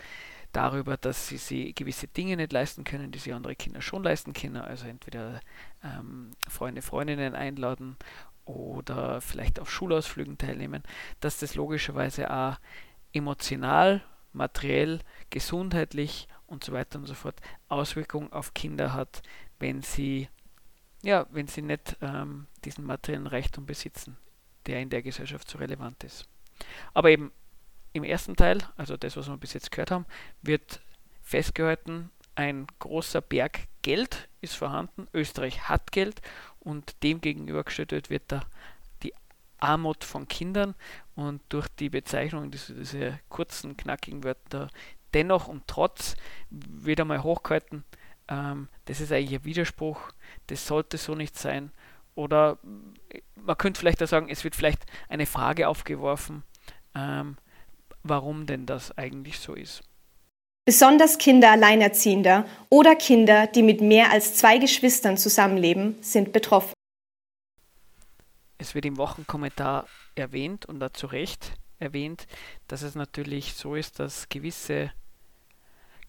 [0.53, 4.33] Darüber, dass sie, sie gewisse Dinge nicht leisten können, die sie andere Kinder schon leisten
[4.33, 4.57] können.
[4.57, 5.41] Also entweder
[5.83, 7.97] ähm, Freunde, Freundinnen einladen
[8.45, 10.83] oder vielleicht auf Schulausflügen teilnehmen,
[11.19, 12.57] dass das logischerweise auch
[13.13, 14.03] emotional,
[14.33, 19.21] materiell, gesundheitlich und so weiter und so fort Auswirkungen auf Kinder hat,
[19.59, 20.29] wenn sie,
[21.03, 24.17] ja, wenn sie nicht ähm, diesen materiellen Reichtum besitzen,
[24.65, 26.25] der in der Gesellschaft so relevant ist.
[26.93, 27.31] Aber eben
[27.93, 30.05] im ersten Teil, also das, was wir bis jetzt gehört haben,
[30.41, 30.81] wird
[31.21, 36.21] festgehalten, ein großer Berg Geld ist vorhanden, Österreich hat Geld
[36.63, 38.41] und dem gegenübergestellt wird da
[39.03, 39.13] die
[39.59, 40.75] Armut von Kindern
[41.15, 44.69] und durch die Bezeichnung dieser, dieser kurzen, knackigen Wörter
[45.13, 46.15] dennoch und trotz
[46.49, 47.83] wird einmal hochgehalten,
[48.27, 50.11] ähm, das ist eigentlich ein Widerspruch,
[50.47, 51.71] das sollte so nicht sein.
[52.15, 52.57] Oder
[53.35, 56.43] man könnte vielleicht auch sagen, es wird vielleicht eine Frage aufgeworfen,
[56.95, 57.37] ähm,
[58.03, 59.83] warum denn das eigentlich so ist.
[60.65, 66.71] Besonders Kinder Alleinerziehender oder Kinder, die mit mehr als zwei Geschwistern zusammenleben, sind betroffen.
[68.57, 72.27] Es wird im Wochenkommentar erwähnt und da zu Recht erwähnt,
[72.69, 74.93] dass es natürlich so ist, dass gewisse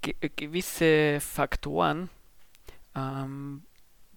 [0.03, 2.09] ge äh, gewisse Faktoren
[2.95, 3.65] ähm,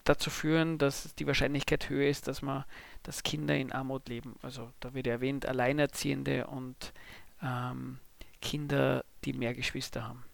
[0.04, 2.64] dazu führen, dass die Wahrscheinlichkeit höher ist, dass man,
[3.02, 4.36] dass Kinder in Armut leben.
[4.44, 6.94] Also da wird erwähnt, Alleinerziehende und
[7.42, 7.98] ähm,
[8.40, 10.27] Kinder, die mehr Geschwister haben.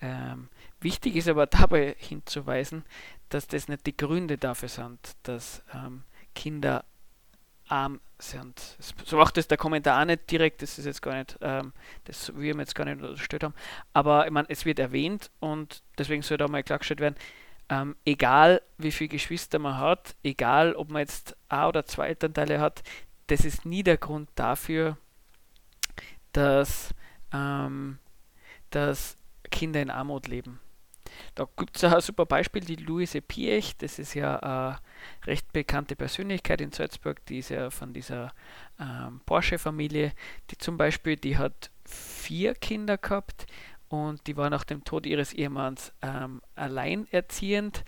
[0.00, 0.48] Ähm,
[0.80, 2.84] wichtig ist aber dabei hinzuweisen,
[3.28, 6.02] dass das nicht die Gründe dafür sind, dass ähm,
[6.34, 6.84] Kinder
[7.68, 8.76] arm sind.
[9.04, 11.72] So macht es der Kommentar auch nicht direkt, das ist jetzt gar nicht, ähm,
[12.04, 13.54] das wir jetzt gar nicht unterstellt haben,
[13.92, 17.14] aber ich meine, es wird erwähnt und deswegen soll da mal klargestellt werden,
[17.68, 22.60] ähm, egal wie viele Geschwister man hat, egal ob man jetzt ein oder zwei Elternteile
[22.60, 22.82] hat,
[23.28, 24.98] das ist nie der Grund dafür,
[26.32, 26.92] dass,
[27.32, 27.98] ähm,
[28.70, 29.16] dass
[29.50, 30.60] Kinder in Armut leben.
[31.34, 34.78] Da gibt es ein super Beispiel, die Luise Piech, das ist ja eine
[35.26, 38.32] recht bekannte Persönlichkeit in Salzburg, die ist ja von dieser
[38.78, 40.12] ähm, Porsche-Familie,
[40.50, 43.46] die zum Beispiel, die hat vier Kinder gehabt
[43.88, 47.84] und die war nach dem Tod ihres Ehemanns ähm, alleinerziehend.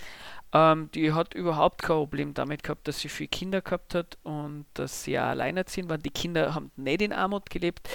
[0.53, 4.67] Ähm, die hat überhaupt kein Problem damit gehabt, dass sie viele Kinder gehabt hat und
[4.75, 6.03] dass sie auch alleinerziehend waren.
[6.03, 7.89] Die Kinder haben nicht in Armut gelebt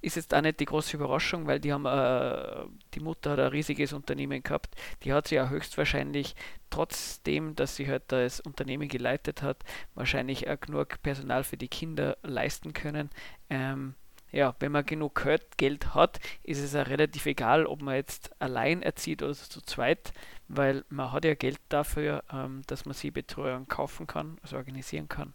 [0.00, 3.48] ist jetzt auch nicht die große Überraschung, weil die haben, äh, die Mutter hat ein
[3.48, 4.74] riesiges Unternehmen gehabt.
[5.02, 6.34] Die hat sie ja höchstwahrscheinlich,
[6.70, 12.16] trotzdem, dass sie halt das Unternehmen geleitet hat, wahrscheinlich auch genug Personal für die Kinder
[12.22, 13.10] leisten können.
[13.48, 13.94] Ähm,
[14.32, 15.26] ja, wenn man genug
[15.56, 20.12] Geld hat, ist es auch relativ egal, ob man jetzt allein erzieht oder zu zweit,
[20.46, 25.08] weil man hat ja Geld dafür, ähm, dass man sie Betreuung kaufen kann, also organisieren
[25.08, 25.34] kann.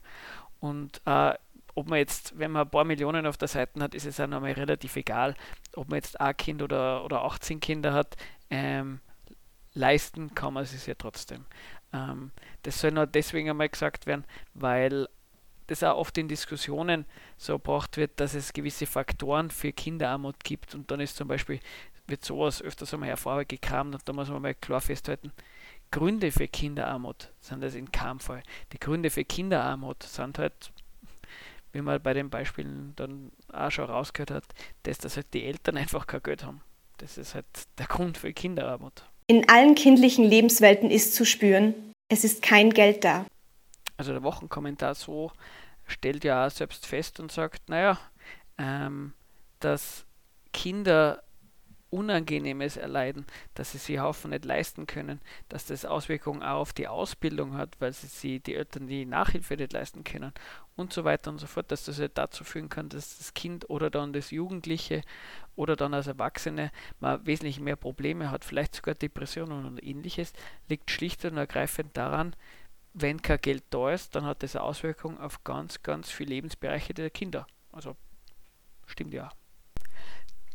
[0.60, 1.34] Und äh,
[1.76, 4.28] ob man jetzt, wenn man ein paar Millionen auf der Seite hat, ist es auch
[4.28, 5.36] nochmal relativ egal,
[5.76, 8.16] ob man jetzt ein Kind oder, oder 18 Kinder hat.
[8.50, 9.02] Ähm,
[9.74, 11.46] leisten kann man es ja trotzdem.
[11.94, 12.32] Ähm,
[12.64, 14.24] das soll nur deswegen einmal gesagt werden,
[14.54, 15.08] weil
[15.68, 17.06] das auch oft in Diskussionen
[17.38, 21.60] so gebracht wird, dass es gewisse Faktoren für Kinderarmut gibt und dann ist zum Beispiel,
[22.08, 25.32] wird sowas öfters einmal hervorgekramt und da muss man mal klar festhalten,
[25.92, 28.44] Gründe für Kinderarmut sind das in keinem Fall.
[28.74, 30.72] Die Gründe für Kinderarmut sind halt
[31.76, 34.44] wie man bei den Beispielen dann auch schon rausgehört hat,
[34.84, 36.62] dass das halt die Eltern einfach kein Geld haben.
[36.98, 37.46] Das ist halt
[37.78, 39.04] der Grund für Kinderarmut.
[39.28, 41.76] In allen kindlichen Lebenswelten ist zu spüren,
[42.08, 43.26] es ist kein Geld da.
[43.98, 45.32] Also der Wochenkommentar so
[45.86, 48.00] stellt ja auch selbst fest und sagt, naja,
[48.58, 49.14] ähm,
[49.60, 50.06] dass
[50.54, 51.24] Kinder
[51.96, 56.90] Unangenehmes erleiden, dass sie sich Haufen nicht leisten können, dass das Auswirkungen auch auf die
[56.90, 60.34] Ausbildung hat, weil sie, sie die Eltern die Nachhilfe nicht leisten können
[60.76, 63.70] und so weiter und so fort, dass das halt dazu führen kann, dass das Kind
[63.70, 65.04] oder dann das Jugendliche
[65.56, 70.34] oder dann als Erwachsene mal wesentlich mehr Probleme hat, vielleicht sogar Depressionen und ähnliches,
[70.68, 72.36] liegt schlicht und ergreifend daran,
[72.94, 76.94] wenn kein Geld da ist, dann hat das eine Auswirkung auf ganz, ganz viele Lebensbereiche
[76.94, 77.48] der Kinder.
[77.72, 77.96] Also
[78.86, 79.32] stimmt ja.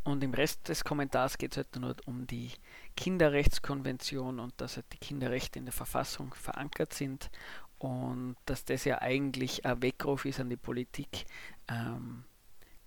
[0.03, 2.51] Und im Rest des Kommentars geht es halt nur um die
[2.97, 7.31] Kinderrechtskonvention und dass halt die Kinderrechte in der Verfassung verankert sind
[7.79, 11.27] und dass das ja eigentlich ein Weckruf ist an die Politik,
[11.69, 12.25] ähm,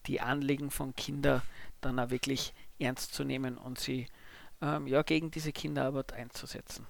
[0.07, 1.41] die Anliegen von Kindern
[1.81, 4.07] dann auch wirklich ernst zu nehmen und sie
[4.61, 6.87] ähm, ja, gegen diese Kinderarbeit einzusetzen.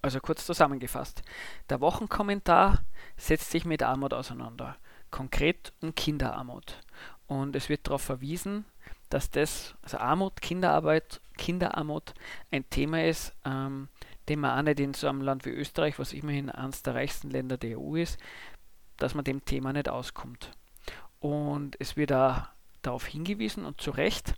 [0.00, 1.22] Also kurz zusammengefasst,
[1.70, 2.82] der Wochenkommentar
[3.16, 4.76] setzt sich mit Armut auseinander,
[5.12, 6.80] konkret um Kinderarmut.
[7.28, 8.64] Und es wird darauf verwiesen,
[9.12, 12.14] dass das, also Armut, Kinderarbeit, Kinderarmut
[12.50, 13.88] ein Thema ist, ähm,
[14.28, 17.30] den man auch nicht in so einem Land wie Österreich, was immerhin eines der reichsten
[17.30, 18.18] Länder der EU ist,
[18.96, 20.52] dass man dem Thema nicht auskommt.
[21.18, 22.42] Und es wird auch
[22.82, 24.34] darauf hingewiesen und zu Recht,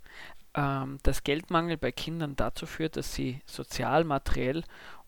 [0.53, 4.63] ähm, dass Geldmangel bei Kindern dazu führt, dass sie sozial, materiell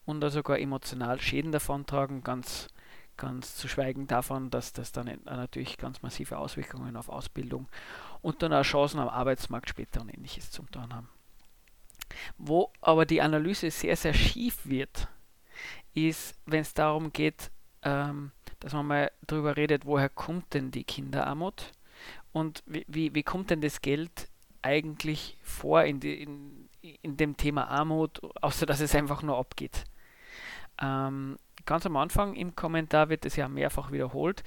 [0.05, 2.70] und sogar emotional Schäden davontragen, ganz
[3.18, 7.68] Ganz zu schweigen davon, dass das dann natürlich ganz massive Auswirkungen auf Ausbildung
[8.22, 11.09] und dann auch Chancen am Arbeitsmarkt später und ähnliches zum tun haben.
[12.38, 15.07] Wo aber die Analyse sehr, sehr schief wird,
[15.93, 17.51] ist, wenn es darum geht,
[17.82, 21.72] ähm, dass man mal darüber redet, woher kommt denn die Kinderarmut
[22.32, 24.30] und wie, wie, wie kommt denn das Geld
[24.61, 29.86] eigentlich vor in, die, in, in dem Thema Armut, außer dass es einfach nur abgeht.
[30.82, 31.38] Ähm,
[31.68, 34.43] ganz am Anfang im Kommentar wird es ja mehrfach wiederholt,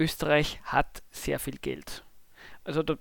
[0.00, 2.04] Österreich hat sehr viel Geld.
[2.64, 2.96] Also da,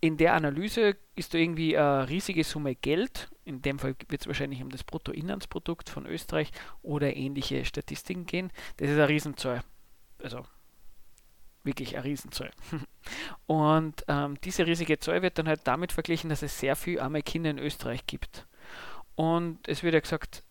[0.00, 4.26] in der Analyse ist da irgendwie eine riesige Summe Geld, in dem Fall wird es
[4.26, 6.50] wahrscheinlich um das Bruttoinlandsprodukt von Österreich
[6.82, 8.50] oder ähnliche Statistiken gehen.
[8.76, 9.62] Das ist eine Riesenzahl.
[10.22, 10.44] Also
[11.62, 12.50] wirklich eine Riesenzahl.
[13.46, 17.22] Und ähm, diese riesige Zahl wird dann halt damit verglichen, dass es sehr viele arme
[17.22, 18.46] Kinder in Österreich gibt.
[19.14, 20.42] Und es wird ja gesagt,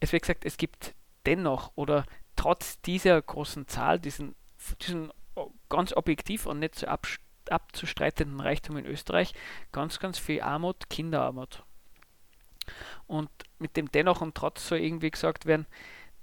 [0.00, 0.94] es wird gesagt, es gibt
[1.26, 2.04] dennoch oder
[2.36, 4.34] trotz dieser großen Zahl, diesen,
[4.82, 5.12] diesen
[5.68, 6.86] ganz objektiv und nicht so
[7.48, 9.34] abzustreitenden Reichtum in Österreich,
[9.72, 11.64] ganz, ganz viel Armut, Kinderarmut.
[13.06, 15.66] Und mit dem dennoch und trotz soll irgendwie gesagt werden,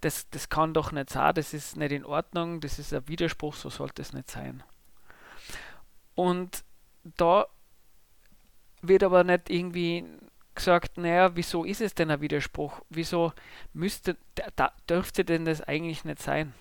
[0.02, 3.56] das, das kann doch nicht sein, das ist nicht in Ordnung, das ist ein Widerspruch,
[3.56, 4.64] so sollte es nicht sein.
[6.16, 6.64] Und
[7.04, 7.48] da
[8.82, 10.06] wird aber nicht irgendwie
[10.56, 12.82] gesagt, naja, wieso ist es denn ein Widerspruch?
[12.90, 13.34] Wieso
[13.74, 14.18] müsste,
[14.56, 16.54] da, dürfte denn das eigentlich nicht sein?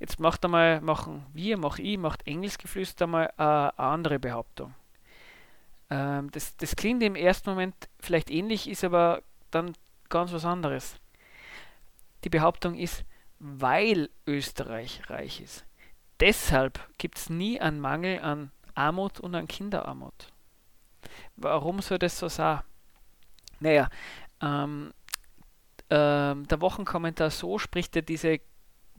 [0.00, 4.74] Jetzt macht einmal, machen wir, mach ich, macht Engelsgeflüster mal äh, eine andere Behauptung.
[5.90, 9.74] Ähm, das, das klingt im ersten Moment vielleicht ähnlich, ist aber dann
[10.08, 10.96] ganz was anderes.
[12.24, 13.04] Die Behauptung ist,
[13.38, 15.64] weil Österreich reich ist.
[16.20, 20.32] Deshalb gibt es nie einen Mangel an Armut und an Kinderarmut.
[21.36, 22.60] Warum soll das so sein?
[23.60, 23.88] Naja,
[24.40, 24.92] ähm,
[25.88, 28.40] ähm, der Wochenkommentar so spricht er diese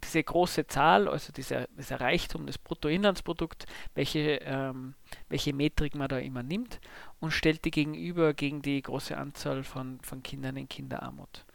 [0.04, 4.94] diese große Zahl, also dieser, dieser Reichtum, das Bruttoinlandsprodukt, welche, ähm,
[5.30, 6.80] welche Metrik man da immer nimmt
[7.20, 11.46] und stellt die gegenüber gegen die große Anzahl von, von Kindern in Kinderarmut.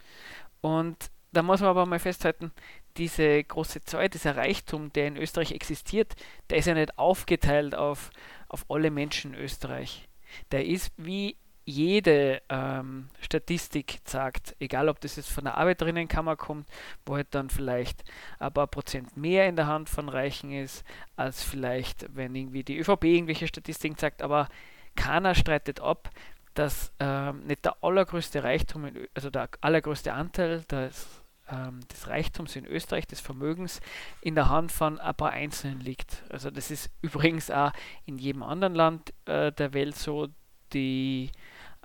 [0.61, 2.51] Und da muss man aber mal festhalten,
[2.97, 6.15] diese große Zahl, dieser Reichtum, der in Österreich existiert,
[6.49, 8.11] der ist ja nicht aufgeteilt auf,
[8.49, 10.07] auf alle Menschen in Österreich.
[10.51, 16.67] Der ist wie jede ähm, Statistik sagt, egal ob das jetzt von der Arbeiterinnenkammer kommt,
[17.05, 18.03] wo halt dann vielleicht
[18.39, 20.83] ein paar Prozent mehr in der Hand von Reichen ist,
[21.15, 24.49] als vielleicht, wenn irgendwie die ÖVP irgendwelche Statistiken sagt, aber
[24.95, 26.09] keiner streitet ab,
[26.53, 32.55] dass ähm, nicht der allergrößte Reichtum, in, also der allergrößte Anteil des, ähm, des Reichtums
[32.55, 33.79] in Österreich, des Vermögens,
[34.21, 36.23] in der Hand von ein paar Einzelnen liegt.
[36.29, 37.71] Also das ist übrigens auch
[38.05, 40.27] in jedem anderen Land äh, der Welt so,
[40.73, 41.31] die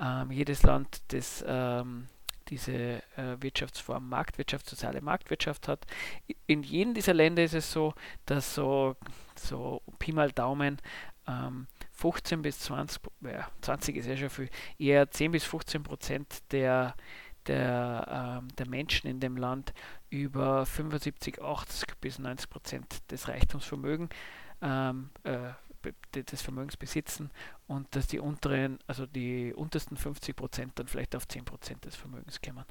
[0.00, 2.08] ähm, jedes Land, das ähm,
[2.48, 5.86] diese äh, Wirtschaftsform Marktwirtschaft, soziale Marktwirtschaft hat.
[6.46, 7.94] In jedem dieser Länder ist es so,
[8.26, 8.96] dass so,
[9.36, 10.78] so Pi mal Daumen
[11.26, 16.52] ähm, 15 bis 20, ja, 20 ist ja schon viel, eher 10 bis 15 Prozent
[16.52, 16.94] der,
[17.46, 19.74] der, ähm, der Menschen in dem Land
[20.10, 24.10] über 75, 80 bis 90 Prozent des Reichtumsvermögens
[24.62, 25.50] ähm, äh,
[26.14, 27.30] des Vermögens besitzen
[27.66, 31.96] und dass die unteren, also die untersten 50 Prozent dann vielleicht auf 10 Prozent des
[31.96, 32.64] Vermögens kommen.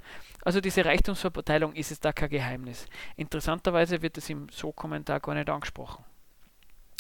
[0.43, 2.86] Also diese Reichtumsverteilung ist es da kein Geheimnis.
[3.16, 6.03] Interessanterweise wird es im So-Kommentar gar nicht angesprochen.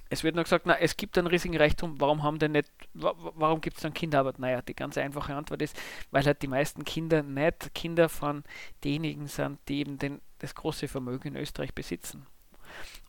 [0.09, 3.59] Es wird nur gesagt, na, es gibt einen riesigen Reichtum, warum haben denn nicht, warum
[3.59, 4.39] gibt es dann Kinderarbeit?
[4.39, 5.77] Naja, die ganz einfache Antwort ist,
[6.11, 8.43] weil halt die meisten Kinder nicht Kinder von
[8.83, 12.25] denjenigen sind, die eben den, das große Vermögen in Österreich besitzen.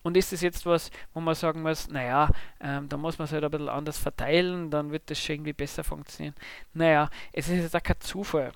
[0.01, 3.31] Und ist es jetzt was, wo man sagen muss, naja, ähm, da muss man es
[3.31, 6.35] halt ein bisschen anders verteilen, dann wird das schon irgendwie besser funktionieren.
[6.73, 8.51] Naja, es ist jetzt auch kein Zufall,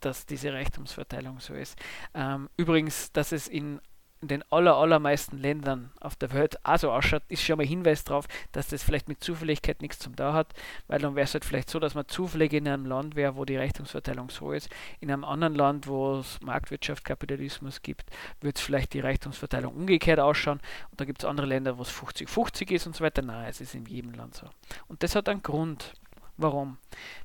[0.00, 1.78] dass diese Reichtumsverteilung so ist.
[2.14, 3.80] Ähm, übrigens, dass es in
[4.20, 8.04] in den aller, allermeisten Ländern auf der Welt auch so ausschaut, ist schon mal Hinweis
[8.04, 10.54] darauf, dass das vielleicht mit Zufälligkeit nichts zum da hat,
[10.88, 13.44] weil dann wäre es halt vielleicht so, dass man zufällig in einem Land wäre, wo
[13.44, 14.68] die Reichtumsverteilung so ist.
[15.00, 18.10] In einem anderen Land, wo es Marktwirtschaft, Kapitalismus gibt,
[18.40, 20.60] wird es vielleicht die Reichtumsverteilung umgekehrt ausschauen.
[20.90, 23.22] Und da gibt es andere Länder, wo es 50-50 ist und so weiter.
[23.22, 24.46] Nein, es ist in jedem Land so.
[24.88, 25.92] Und das hat einen Grund.
[26.36, 26.78] Warum?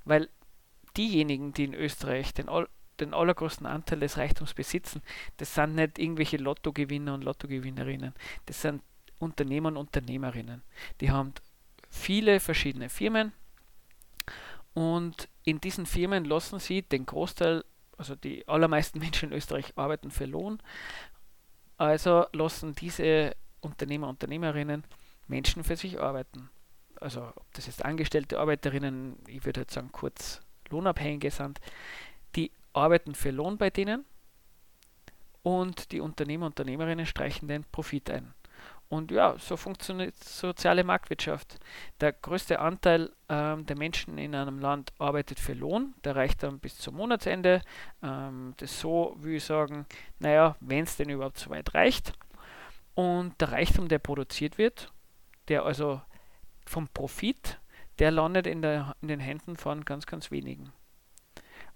[0.06, 0.30] Weil
[0.96, 2.50] diejenigen, die in Österreich den
[3.00, 5.02] den allergrößten Anteil des Reichtums besitzen,
[5.38, 8.14] das sind nicht irgendwelche Lottogewinner und Lottogewinnerinnen.
[8.46, 8.82] Das sind
[9.20, 10.62] Unternehmer und Unternehmerinnen.
[11.02, 11.34] Die haben
[11.90, 13.32] viele verschiedene Firmen
[14.74, 17.64] und in diesen Firmen lassen sie den Großteil,
[17.98, 20.62] also die allermeisten Menschen in Österreich arbeiten für Lohn,
[21.78, 24.84] also lassen diese Unternehmer und Unternehmerinnen
[25.28, 26.50] Menschen für sich arbeiten.
[27.00, 31.60] Also ob das jetzt angestellte Arbeiterinnen, ich würde jetzt sagen kurz Lohnabhängige sind,
[32.74, 34.06] arbeiten für Lohn bei denen
[35.44, 38.34] und die Unternehmer und Unternehmerinnen streichen den Profit ein.
[38.90, 41.60] Und ja, so funktioniert soziale Marktwirtschaft.
[42.00, 46.60] Der größte Anteil ähm, der Menschen in einem Land arbeitet für Lohn, der reicht dann
[46.60, 47.62] bis zum Monatsende.
[48.04, 49.88] Ähm, das so, wie ich sagen,
[50.20, 52.14] naja, wenn es denn überhaupt so weit reicht.
[52.94, 54.94] Und der Reichtum, der produziert wird,
[55.48, 56.00] der also
[56.66, 57.60] vom Profit,
[57.98, 60.72] der landet in, der, in den Händen von ganz, ganz wenigen.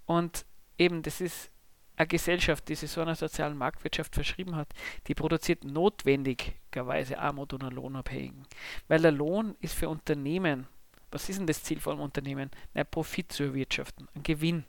[0.05, 0.45] Und
[0.78, 1.51] eben, das ist
[1.95, 4.69] eine Gesellschaft, die sich so einer sozialen Marktwirtschaft verschrieben hat,
[5.07, 8.45] die produziert notwendigerweise Armut und Lohnabhängigen.
[8.88, 10.67] Weil der Lohn ist für Unternehmen,
[11.11, 12.51] was ist denn das Ziel von einem Unternehmen?
[12.73, 14.65] Na, Profit zu erwirtschaften, ein Gewinn.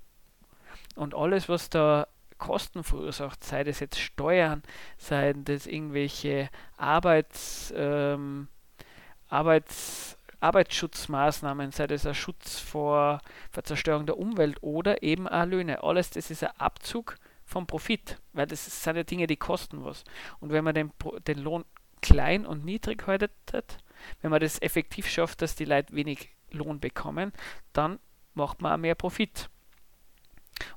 [0.94, 4.62] Und alles, was da Kosten verursacht, sei das jetzt Steuern,
[4.96, 8.48] sei das irgendwelche Arbeits, ähm,
[9.28, 13.20] Arbeits Arbeitsschutzmaßnahmen, sei das ein Schutz vor,
[13.50, 15.82] vor Zerstörung der Umwelt oder eben auch Löhne.
[15.82, 20.04] Alles das ist ein Abzug vom Profit, weil das sind ja Dinge, die kosten was.
[20.40, 20.92] Und wenn man den,
[21.26, 21.64] den Lohn
[22.02, 23.32] klein und niedrig haltet,
[24.20, 27.32] wenn man das effektiv schafft, dass die Leute wenig Lohn bekommen,
[27.72, 27.98] dann
[28.34, 29.48] macht man auch mehr Profit.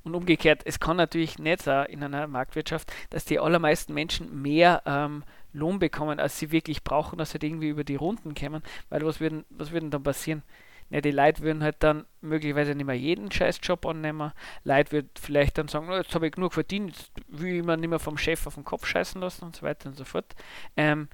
[0.04, 4.82] Und umgekehrt, es kann natürlich nicht sein in einer Marktwirtschaft, dass die allermeisten Menschen mehr
[4.86, 8.62] ähm, Lohn bekommen, als sie wirklich brauchen, dass sie halt irgendwie über die Runden kommen,
[8.88, 10.42] weil was würden, was würden dann passieren?
[10.90, 14.32] Ja, die Leute würden halt dann möglicherweise nicht mehr jeden Scheißjob annehmen.
[14.64, 17.78] Leute würden vielleicht dann sagen, oh, jetzt habe ich genug verdient, jetzt will ich mir
[17.78, 20.34] nicht mehr vom Chef auf den Kopf scheißen lassen und so weiter und so fort.
[20.76, 21.08] Ähm,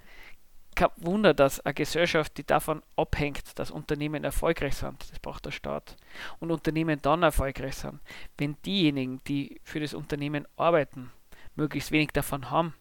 [0.75, 5.51] kein Wunder, dass eine Gesellschaft, die davon abhängt, dass Unternehmen erfolgreich sind, das braucht der
[5.51, 5.97] Staat,
[6.39, 8.01] und Unternehmen dann erfolgreich sind,
[8.37, 11.11] wenn diejenigen, die für das Unternehmen arbeiten,
[11.57, 12.75] möglichst wenig davon haben,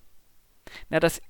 [0.90, 1.22] na, dass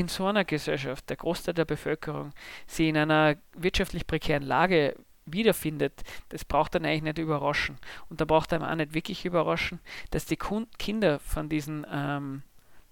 [0.00, 2.32] in so einer Gesellschaft der Großteil der Bevölkerung
[2.66, 4.96] sich in einer wirtschaftlich prekären Lage
[5.26, 7.76] wiederfindet, das braucht dann eigentlich nicht überraschen.
[8.08, 9.78] Und da braucht einem auch nicht wirklich überraschen,
[10.10, 10.38] dass die
[10.78, 12.42] Kinder von diesen, ähm,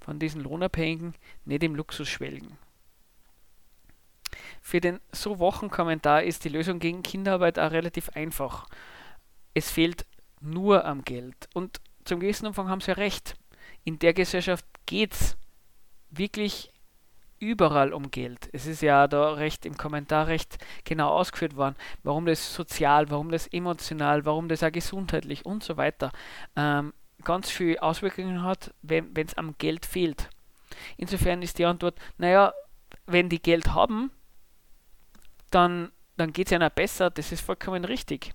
[0.01, 1.15] von diesen Lohnabhängigen
[1.47, 2.59] nicht im Luxus schwelgen.
[4.61, 8.69] Für den so Wochenkommentar ist die Lösung gegen Kinderarbeit auch relativ einfach.
[9.55, 10.05] Es fehlt
[10.43, 11.49] nur am Geld.
[11.55, 13.35] Und zum gewissen Umfang haben sie ja recht.
[13.85, 15.39] In der Gesellschaft geht es
[16.11, 16.71] wirklich
[17.41, 18.49] überall um Geld.
[18.53, 23.31] Es ist ja da recht im Kommentar recht genau ausgeführt worden, warum das sozial, warum
[23.31, 26.13] das emotional, warum das auch gesundheitlich und so weiter
[26.57, 26.93] ähm,
[27.25, 30.31] ganz viele Auswirkungen hat, wenn es am Geld fehlt.
[30.97, 32.53] Insofern ist die Antwort, naja,
[33.07, 34.11] wenn die Geld haben,
[35.51, 38.33] dann, dann geht es ihnen besser, das ist vollkommen richtig.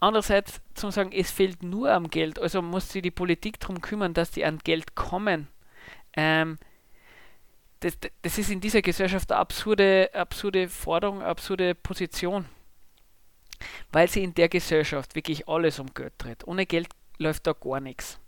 [0.00, 4.14] Andererseits zum sagen, es fehlt nur am Geld, also muss sich die Politik darum kümmern,
[4.14, 5.48] dass die an Geld kommen.
[6.14, 6.58] Ähm,
[7.80, 12.46] das, das ist in dieser Gesellschaft eine absurde, absurde Forderung, eine absurde Position.
[13.90, 16.46] Weil sie in der Gesellschaft wirklich alles um Geld dreht.
[16.46, 18.18] Ohne Geld läuft da gar nichts.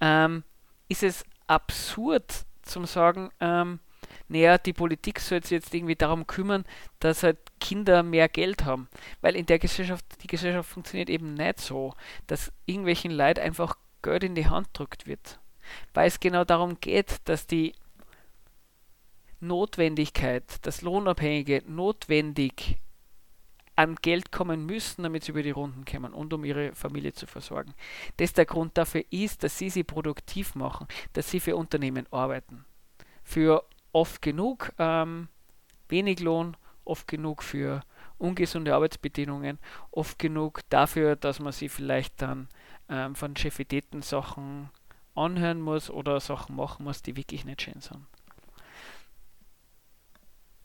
[0.00, 0.42] Ähm,
[0.88, 3.80] ist es absurd zum sagen, ähm,
[4.28, 6.64] naja, die Politik soll sich jetzt irgendwie darum kümmern,
[7.00, 8.88] dass halt Kinder mehr Geld haben.
[9.20, 11.94] Weil in der Gesellschaft, die Gesellschaft funktioniert eben nicht so,
[12.26, 15.38] dass irgendwelchen Leuten einfach Geld in die Hand drückt wird.
[15.94, 17.74] Weil es genau darum geht, dass die
[19.42, 22.78] Notwendigkeit, dass Lohnabhängige notwendig
[23.74, 27.26] an Geld kommen müssen, damit sie über die Runden kommen und um ihre Familie zu
[27.26, 27.74] versorgen.
[28.18, 32.64] Das der Grund dafür ist, dass sie sie produktiv machen, dass sie für Unternehmen arbeiten.
[33.24, 35.28] Für oft genug ähm,
[35.88, 37.82] wenig Lohn, oft genug für
[38.18, 39.58] ungesunde Arbeitsbedingungen,
[39.90, 42.48] oft genug dafür, dass man sie vielleicht dann
[42.88, 44.70] ähm, von Chefitäten Sachen
[45.16, 48.06] anhören muss oder Sachen machen muss, die wirklich nicht schön sind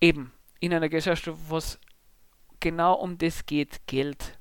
[0.02, 1.80] eben in einer Gesellschaft, was
[2.60, 4.38] genau um das geht, Geld.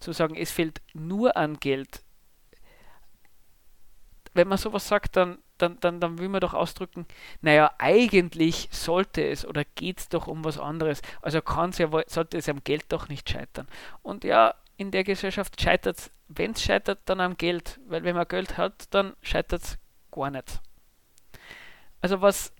[0.00, 2.02] Zu sagen, es fehlt nur an Geld.
[4.34, 7.06] Wenn man sowas sagt, dann, dann, dann, dann will man doch ausdrücken,
[7.40, 11.00] naja, eigentlich sollte es oder geht es doch um was anderes.
[11.22, 13.68] Also kann es ja, sollte es am Geld doch nicht scheitern.
[14.02, 17.80] Und ja, in der Gesellschaft scheitert es, wenn es scheitert, dann am Geld.
[17.86, 19.78] Weil wenn man Geld hat, dann scheitert es
[20.10, 20.60] gar nicht.
[22.00, 22.52] Also was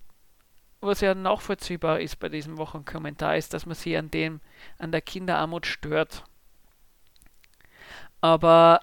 [0.86, 4.40] was ja nachvollziehbar ist bei diesem Wochenkommentar, ist, dass man sich an dem,
[4.78, 6.24] an der Kinderarmut stört.
[8.20, 8.80] Aber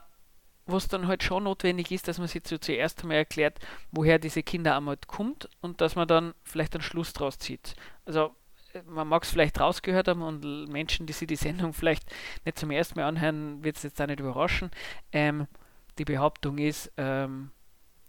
[0.65, 3.59] was dann halt schon notwendig ist, dass man sich zuerst einmal erklärt,
[3.91, 7.75] woher diese Kinderarmut kommt und dass man dann vielleicht einen Schluss draus zieht.
[8.05, 8.35] Also
[8.85, 12.03] man mag es vielleicht rausgehört haben und Menschen, die sich die Sendung vielleicht
[12.45, 14.71] nicht zum ersten Mal anhören, wird es jetzt auch nicht überraschen.
[15.11, 15.47] Ähm,
[15.97, 17.51] die Behauptung ist, ähm,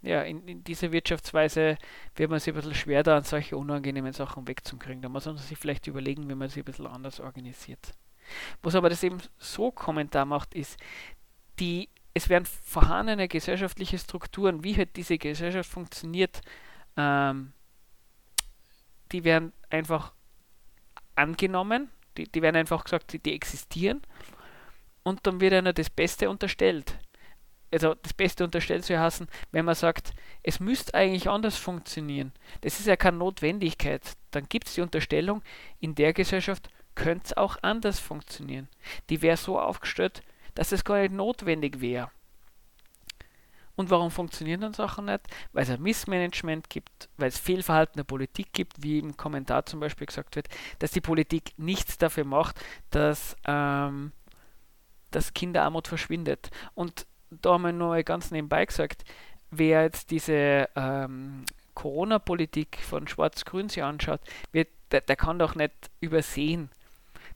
[0.03, 1.79] ja, in, in dieser Wirtschaftsweise
[2.17, 5.01] wird man sich ein bisschen schwer da an solche unangenehmen Sachen wegzukriegen.
[5.01, 7.95] Da muss man sich vielleicht überlegen, wie man sich ein bisschen anders organisiert.
[8.63, 10.79] Was aber das eben so Kommentar macht, ist,
[11.61, 16.41] die, es werden vorhandene gesellschaftliche Strukturen, wie halt diese Gesellschaft funktioniert,
[16.97, 17.53] ähm,
[19.13, 20.13] die werden einfach
[21.15, 24.03] angenommen, die, die werden einfach gesagt, die, die existieren
[25.03, 26.99] und dann wird einer das Beste unterstellt
[27.73, 30.12] also das Beste unterstellt zu hassen, wenn man sagt,
[30.43, 32.33] es müsste eigentlich anders funktionieren.
[32.61, 34.03] Das ist ja keine Notwendigkeit.
[34.31, 35.43] Dann gibt es die Unterstellung,
[35.81, 38.68] in der Gesellschaft könnte es auch anders funktionieren.
[39.09, 40.23] Die wäre so aufgestellt,
[40.55, 42.11] dass es gar nicht notwendig wäre.
[43.75, 45.23] Und warum funktionieren dann Sachen nicht?
[45.53, 49.81] Weil es ein Missmanagement gibt, weil es Fehlverhalten der Politik gibt, wie im Kommentar zum
[49.81, 50.49] Beispiel gesagt wird,
[50.79, 52.61] dass die Politik nichts dafür macht,
[52.91, 54.12] dass, ähm,
[55.11, 56.51] dass Kinderarmut verschwindet.
[56.75, 57.07] Und
[57.41, 59.05] da haben wir noch ganz nebenbei gesagt,
[59.51, 64.20] wer jetzt diese ähm, Corona-Politik von Schwarz-Grün sich anschaut,
[64.53, 66.70] wird, der, der kann doch nicht übersehen,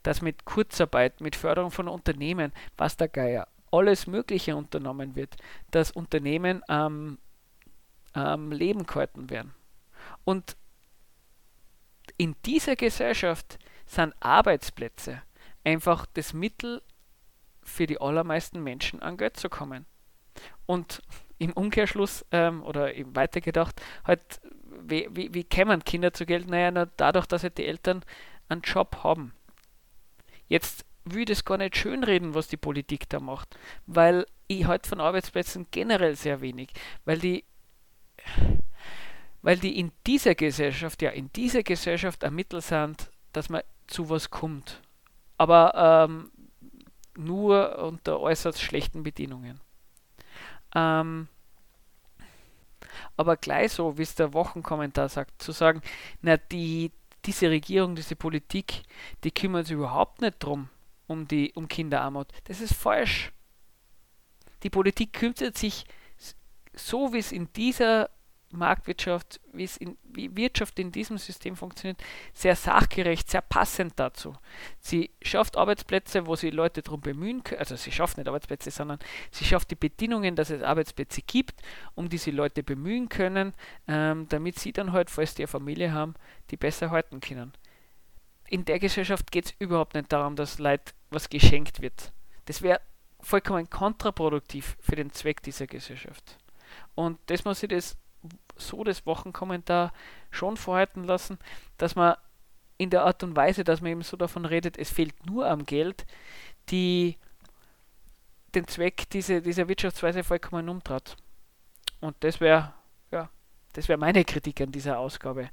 [0.02, 5.36] dass mit Kurzarbeit, mit Förderung von Unternehmen, was der Geier, alles Mögliche unternommen wird,
[5.70, 7.18] dass Unternehmen am
[8.14, 9.52] ähm, Leben gehalten werden.
[10.24, 10.56] Und
[12.16, 15.22] in dieser Gesellschaft sind Arbeitsplätze
[15.64, 16.82] einfach das Mittel
[17.66, 19.86] für die allermeisten Menschen an Geld zu kommen.
[20.66, 21.02] Und
[21.38, 24.40] im Umkehrschluss ähm, oder eben weitergedacht, halt,
[24.82, 26.48] wie, wie, wie kämen Kinder zu Geld?
[26.48, 28.04] Naja, na, dadurch, dass halt die Eltern
[28.48, 29.32] einen Job haben.
[30.48, 33.56] Jetzt will ich das gar nicht schönreden, was die Politik da macht,
[33.86, 36.70] weil ich halt von Arbeitsplätzen generell sehr wenig,
[37.04, 37.44] weil die
[39.42, 44.30] weil die in dieser Gesellschaft, ja, in dieser Gesellschaft ermittelt sind, dass man zu was
[44.30, 44.82] kommt.
[45.38, 46.32] Aber ähm,
[47.18, 49.60] nur unter äußerst schlechten Bedingungen.
[50.74, 51.28] Ähm,
[53.16, 55.80] aber gleich so, wie es der Wochenkommentar sagt, zu sagen,
[56.20, 56.92] na, die,
[57.24, 58.82] diese Regierung, diese Politik,
[59.24, 60.68] die kümmert sich überhaupt nicht drum,
[61.06, 62.28] um die um Kinderarmut.
[62.44, 63.32] Das ist falsch.
[64.62, 65.84] Die Politik kümmert sich
[66.74, 68.10] so, wie es in dieser
[68.56, 72.02] Marktwirtschaft, in, wie Wirtschaft in diesem System funktioniert,
[72.32, 74.34] sehr sachgerecht, sehr passend dazu.
[74.80, 78.98] Sie schafft Arbeitsplätze, wo sie Leute darum bemühen können, also sie schafft nicht Arbeitsplätze, sondern
[79.30, 81.60] sie schafft die Bedingungen, dass es Arbeitsplätze gibt,
[81.94, 83.54] um die sie Leute bemühen können,
[83.88, 86.14] ähm, damit sie dann halt, falls die eine Familie haben,
[86.50, 87.52] die besser halten können.
[88.48, 92.12] In der Gesellschaft geht es überhaupt nicht darum, dass Leute was geschenkt wird.
[92.46, 92.80] Das wäre
[93.20, 96.38] vollkommen kontraproduktiv für den Zweck dieser Gesellschaft.
[96.94, 97.96] Und das muss ich das
[98.56, 99.92] so das Wochenkommentar
[100.30, 101.38] schon vorhalten lassen,
[101.78, 102.16] dass man
[102.78, 105.64] in der Art und Weise, dass man eben so davon redet, es fehlt nur am
[105.64, 106.06] Geld,
[106.68, 107.16] die
[108.54, 111.16] den Zweck diese, dieser Wirtschaftsweise vollkommen umtrat.
[112.00, 112.74] Und das wäre
[113.10, 113.30] ja,
[113.72, 115.50] das wäre meine Kritik an dieser Ausgabe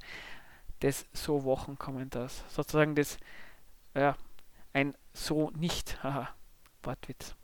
[0.82, 2.44] des so Wochenkommentars.
[2.48, 3.18] Sozusagen das
[3.94, 4.16] ja,
[4.72, 6.30] ein so nicht, haha,
[6.82, 7.34] Wortwitz.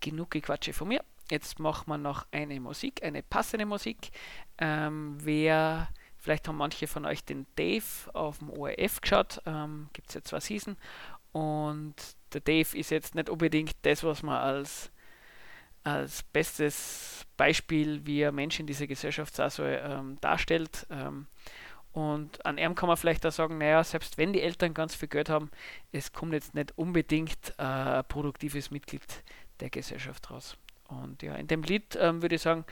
[0.00, 4.10] Genug Gequatsche von mir jetzt machen wir noch eine Musik, eine passende Musik.
[4.58, 10.08] Ähm, wer, vielleicht haben manche von euch den Dave auf dem ORF geschaut, ähm, gibt
[10.08, 10.76] es ja zwei Season.
[11.32, 11.94] Und
[12.32, 14.90] der Dave ist jetzt nicht unbedingt das, was man als,
[15.82, 20.86] als bestes Beispiel, wie ein Mensch in dieser Gesellschaft so, ähm, darstellt.
[20.90, 21.26] Ähm,
[21.92, 25.08] und an ihm kann man vielleicht auch sagen, naja, selbst wenn die Eltern ganz viel
[25.08, 25.50] Geld haben,
[25.92, 29.02] es kommt jetzt nicht unbedingt äh, ein produktives Mitglied
[29.60, 30.56] der Gesellschaft raus.
[30.88, 32.64] Und ja, in dem Lied ähm, würde ich sagen,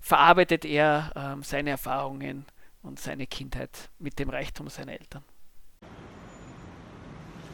[0.00, 2.46] verarbeitet er ähm, seine Erfahrungen
[2.82, 5.22] und seine Kindheit mit dem Reichtum seiner Eltern.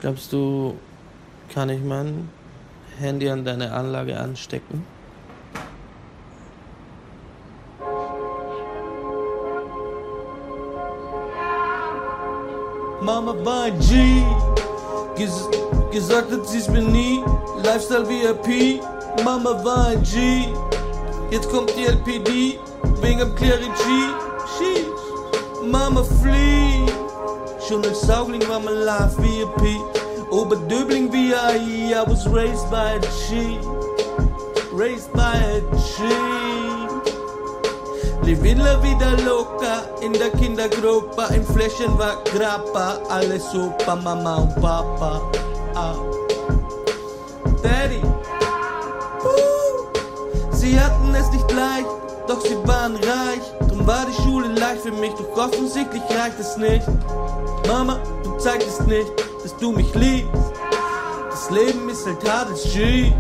[0.01, 0.79] Glaubst du,
[1.53, 2.29] kann ich mein
[2.99, 4.87] Handy an deine Anlage anstecken?
[13.01, 14.23] Mama war G,
[15.17, 15.49] Ges
[15.93, 17.23] gesagt hat sie's mir nie,
[17.63, 18.83] Lifestyle VIP.
[19.25, 20.49] Mama war ein G.
[21.31, 22.59] Jetzt kommt die LPD
[23.01, 24.09] wegen am Clerici.
[24.57, 24.87] Sheesh.
[25.71, 26.87] Mama flieh.
[27.67, 29.81] Schon als Saugling war mein Life VIP.
[30.31, 31.93] Oberdöbling wie AI.
[31.93, 33.59] I was raised by a G.
[34.73, 36.05] Raised by a G.
[38.23, 41.35] Livin la vida loca in der Kindergruppe.
[41.35, 42.99] Im Fläschchen war Grappa.
[43.09, 45.21] Alles super, Mama und Papa.
[45.75, 45.95] Ah.
[47.63, 48.16] Daddy.
[50.53, 51.87] Sie hatten es nicht leicht,
[52.27, 53.69] doch sie waren reich.
[53.69, 56.87] Drum war die Schule leicht für mich, doch offensichtlich reicht es nicht.
[57.69, 59.11] Mama, du zeigst nicht,
[59.43, 60.53] dass du mich liebst.
[61.31, 63.13] Das Leben ist halt hart als G,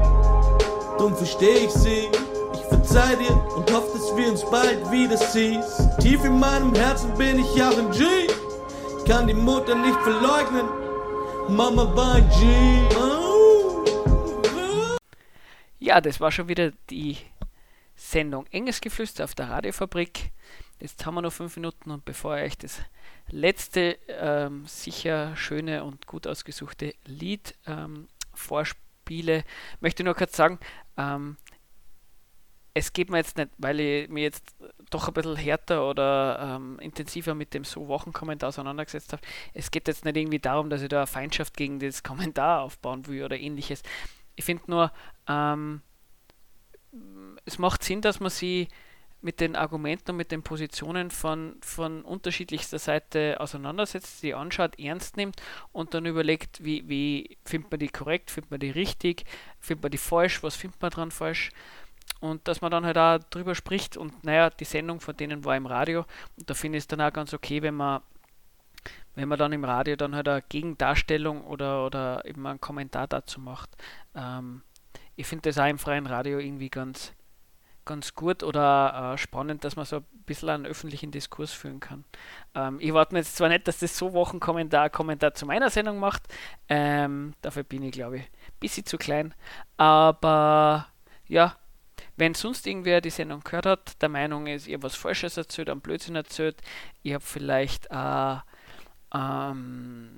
[0.99, 2.09] drum versteh ich sie.
[2.55, 5.89] Ich verzeih dir und hoffe, dass wir uns bald wieder siehst.
[6.01, 8.05] Tief in meinem Herzen bin ich auch ein G.
[9.07, 10.67] Kann die Mutter nicht verleugnen.
[11.49, 13.16] Mama war ein G.
[15.87, 17.17] Ja, das war schon wieder die
[17.95, 20.33] Sendung Enges Geflüster auf der Radiofabrik.
[20.81, 22.81] Jetzt haben wir noch fünf Minuten und bevor ich euch das
[23.29, 29.45] letzte ähm, sicher schöne und gut ausgesuchte Lied ähm, vorspiele,
[29.79, 30.59] möchte ich nur kurz sagen,
[30.97, 31.37] ähm,
[32.75, 34.57] es geht mir jetzt nicht, weil ich mir jetzt
[34.91, 39.23] doch ein bisschen härter oder ähm, intensiver mit dem so Wochenkommentar auseinandergesetzt habe.
[39.55, 43.07] Es geht jetzt nicht irgendwie darum, dass ich da eine Feindschaft gegen das Kommentar aufbauen
[43.07, 43.85] will oder ähnliches.
[44.35, 44.93] Ich finde nur,
[45.29, 45.83] ähm,
[47.45, 48.69] es macht Sinn, dass man sie
[49.23, 55.17] mit den Argumenten und mit den Positionen von, von unterschiedlichster Seite auseinandersetzt, sie anschaut, ernst
[55.17, 59.25] nimmt und dann überlegt, wie, wie findet man die korrekt, findet man die richtig,
[59.59, 61.51] findet man die falsch, was findet man dran falsch
[62.21, 65.57] und dass man dann halt auch drüber spricht und naja, die Sendung von denen war
[65.57, 66.05] im Radio
[66.39, 68.03] und da finde ich es dann auch ganz okay, wenn man
[69.17, 73.41] wenn man dann im Radio dann halt eine Gegendarstellung oder, oder eben einen Kommentar dazu
[73.41, 73.71] macht.
[74.15, 74.63] Ähm,
[75.17, 77.13] ich finde das auch im freien Radio irgendwie ganz,
[77.85, 82.05] ganz gut oder äh, spannend, dass man so ein bisschen einen öffentlichen Diskurs führen kann.
[82.55, 85.99] Ähm, ich warte mir jetzt zwar nicht, dass das so Wochenkommentar Kommentar zu meiner Sendung
[85.99, 86.23] macht,
[86.69, 89.35] ähm, dafür bin ich glaube ich ein bisschen zu klein,
[89.77, 90.87] aber
[91.27, 91.57] ja,
[92.17, 95.81] wenn sonst irgendwer die Sendung gehört hat, der Meinung ist, habe was Falsches erzählt, einen
[95.81, 96.61] Blödsinn erzählt,
[97.03, 98.37] ich habe vielleicht äh,
[99.15, 100.11] ähm,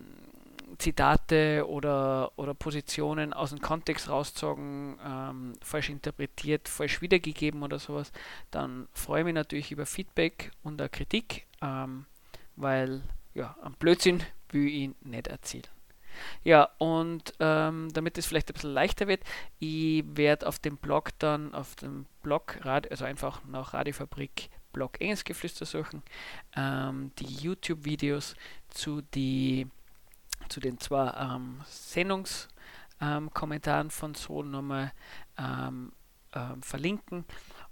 [0.78, 8.12] Zitate oder, oder Positionen aus dem Kontext rauszogen, ähm, falsch interpretiert, falsch wiedergegeben oder sowas,
[8.50, 12.06] dann freue ich mich natürlich über Feedback und eine Kritik, ähm,
[12.56, 13.02] weil
[13.34, 15.66] ja, am Blödsinn will ich ihn nicht erzählen.
[16.42, 19.22] Ja, und ähm, damit es vielleicht ein bisschen leichter wird,
[19.60, 25.64] ich werde auf dem Blog dann, auf dem Blog, also einfach nach Radiofabrik Blog Engelsgeflüster
[25.64, 26.02] suchen,
[26.56, 28.36] ähm, die YouTube-Videos
[28.68, 29.66] zu die
[30.48, 34.92] zu den zwei ähm, Sendungskommentaren ähm, von so nochmal
[35.36, 35.92] ähm,
[36.34, 37.24] ähm, verlinken.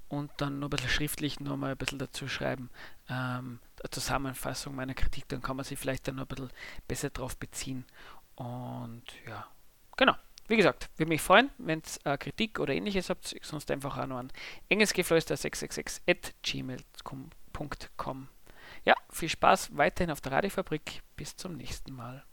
[0.08, 2.70] und dann noch ein bisschen schriftlich noch mal ein bisschen dazu schreiben,
[3.08, 6.50] ähm, eine Zusammenfassung meiner Kritik, dann kann man sich vielleicht dann noch ein bisschen
[6.86, 7.84] besser darauf beziehen.
[8.36, 9.46] Und ja,
[9.96, 10.14] genau.
[10.48, 14.06] Wie gesagt, würde mich freuen, wenn ihr äh, Kritik oder ähnliches habt, sonst einfach auch
[14.06, 14.30] noch an
[14.70, 18.28] engelsgeflüster666 at gmail.com.
[18.84, 21.02] Ja, viel Spaß weiterhin auf der Radiofabrik.
[21.16, 22.24] Bis zum nächsten Mal.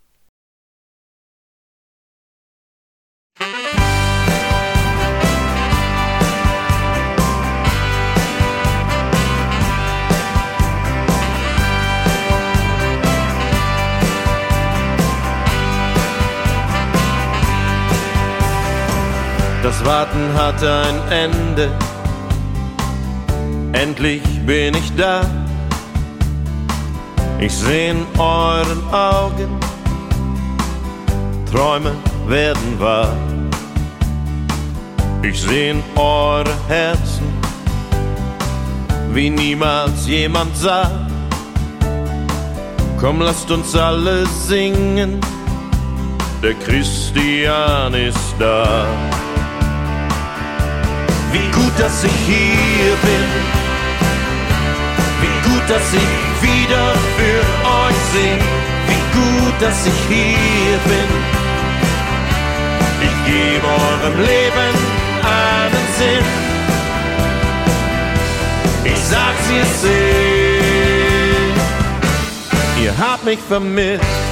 [19.64, 21.72] Das Warten hat ein Ende.
[23.72, 25.22] Endlich bin ich da.
[27.39, 29.57] Ich seh in euren Augen,
[31.49, 31.93] Träume
[32.28, 33.16] werden wahr.
[35.22, 37.28] Ich seh in eure Herzen,
[39.14, 40.91] wie niemals jemand sah.
[42.99, 45.22] Komm, lasst uns alle singen,
[46.41, 49.12] der Christian ist da.
[51.34, 53.27] Wie gut, dass ich hier bin.
[55.21, 56.11] Wie gut, dass ich
[56.47, 57.41] wieder für
[57.81, 58.39] euch sing.
[58.88, 61.09] Wie gut, dass ich hier bin.
[63.01, 64.73] Ich gebe eurem Leben
[65.23, 66.25] einen Sinn.
[68.86, 70.03] Ich sag's, ihr seht.
[72.84, 74.22] Ihr habt mich vermisst.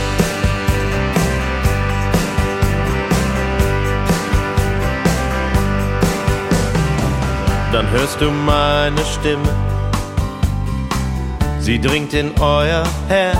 [7.71, 9.49] Dann hörst du meine Stimme.
[11.59, 13.37] Sie dringt in euer Herz.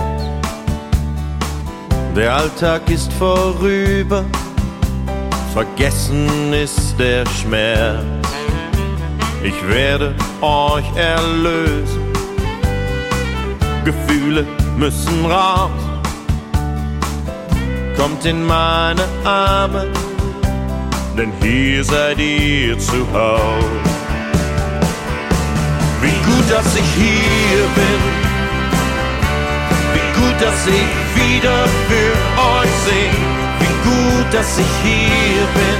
[2.15, 4.23] Der Alltag ist vorüber,
[5.53, 8.03] vergessen ist der Schmerz.
[9.43, 12.01] Ich werde euch erlösen.
[13.83, 14.45] Gefühle
[14.77, 15.71] müssen raus.
[17.97, 19.87] Kommt in meine Arme,
[21.17, 24.00] denn hier seid ihr zu Hause.
[26.01, 28.01] Wie gut, dass ich hier bin.
[29.93, 32.11] Wie gut, dass ich wieder für
[32.55, 33.15] euch sing.
[33.59, 35.79] Wie gut, dass ich hier bin.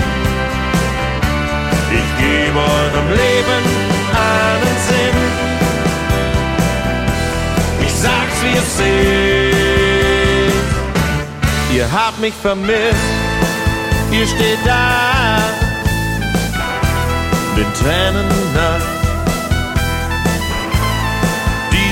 [1.97, 3.63] Ich gebe eurem Leben
[4.13, 5.17] einen Sinn.
[7.85, 9.61] Ich sag's, wie es ist.
[11.73, 13.09] Ihr habt mich vermisst.
[14.11, 15.39] Ihr steht da.
[17.57, 19.00] Den Tränen nach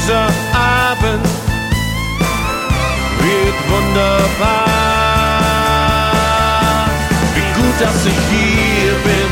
[0.10, 1.26] dieser Abend
[3.20, 4.66] wird wunderbar.
[7.36, 9.32] Wie gut, dass ich hier bin.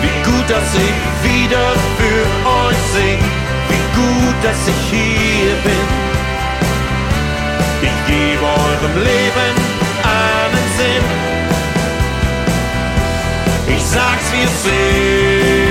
[0.00, 1.66] Wie gut, dass ich wieder
[1.98, 3.20] für euch sing.
[3.68, 5.86] Wie gut, dass ich hier bin.
[7.82, 9.54] Ich gebe eurem Leben
[10.02, 11.06] einen Sinn.
[13.76, 15.67] Ich sag's, wie es ist.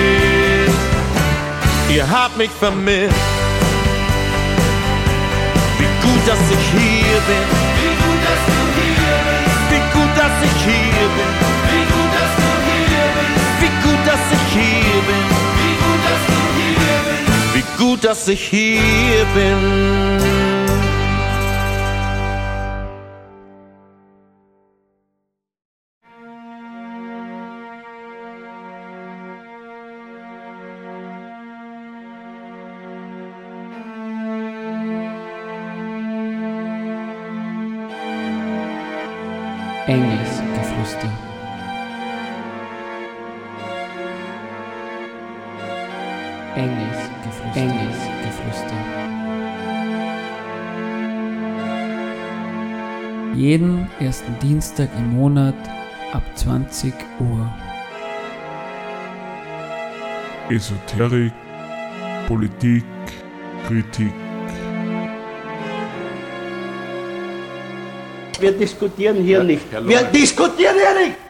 [1.90, 3.16] Ihr habt mich vermisst.
[5.80, 7.46] Wie gut, dass ich hier bin.
[7.80, 9.72] Wie gut, dass du hier bist.
[9.72, 11.32] Wie gut, dass ich hier bin.
[11.72, 13.36] Wie gut, dass du hier bist.
[13.62, 15.26] Wie gut, dass ich hier bin.
[15.62, 17.56] Wie gut, dass du hier bist.
[17.56, 20.57] Wie gut, dass ich hier bin.
[53.38, 55.54] Jeden ersten Dienstag im Monat
[56.12, 57.54] ab 20 Uhr.
[60.50, 61.32] Esoterik,
[62.28, 62.84] Politik,
[63.68, 64.12] Kritik.
[68.40, 69.72] Wir diskutieren hier nicht.
[69.86, 71.27] Wir diskutieren hier nicht!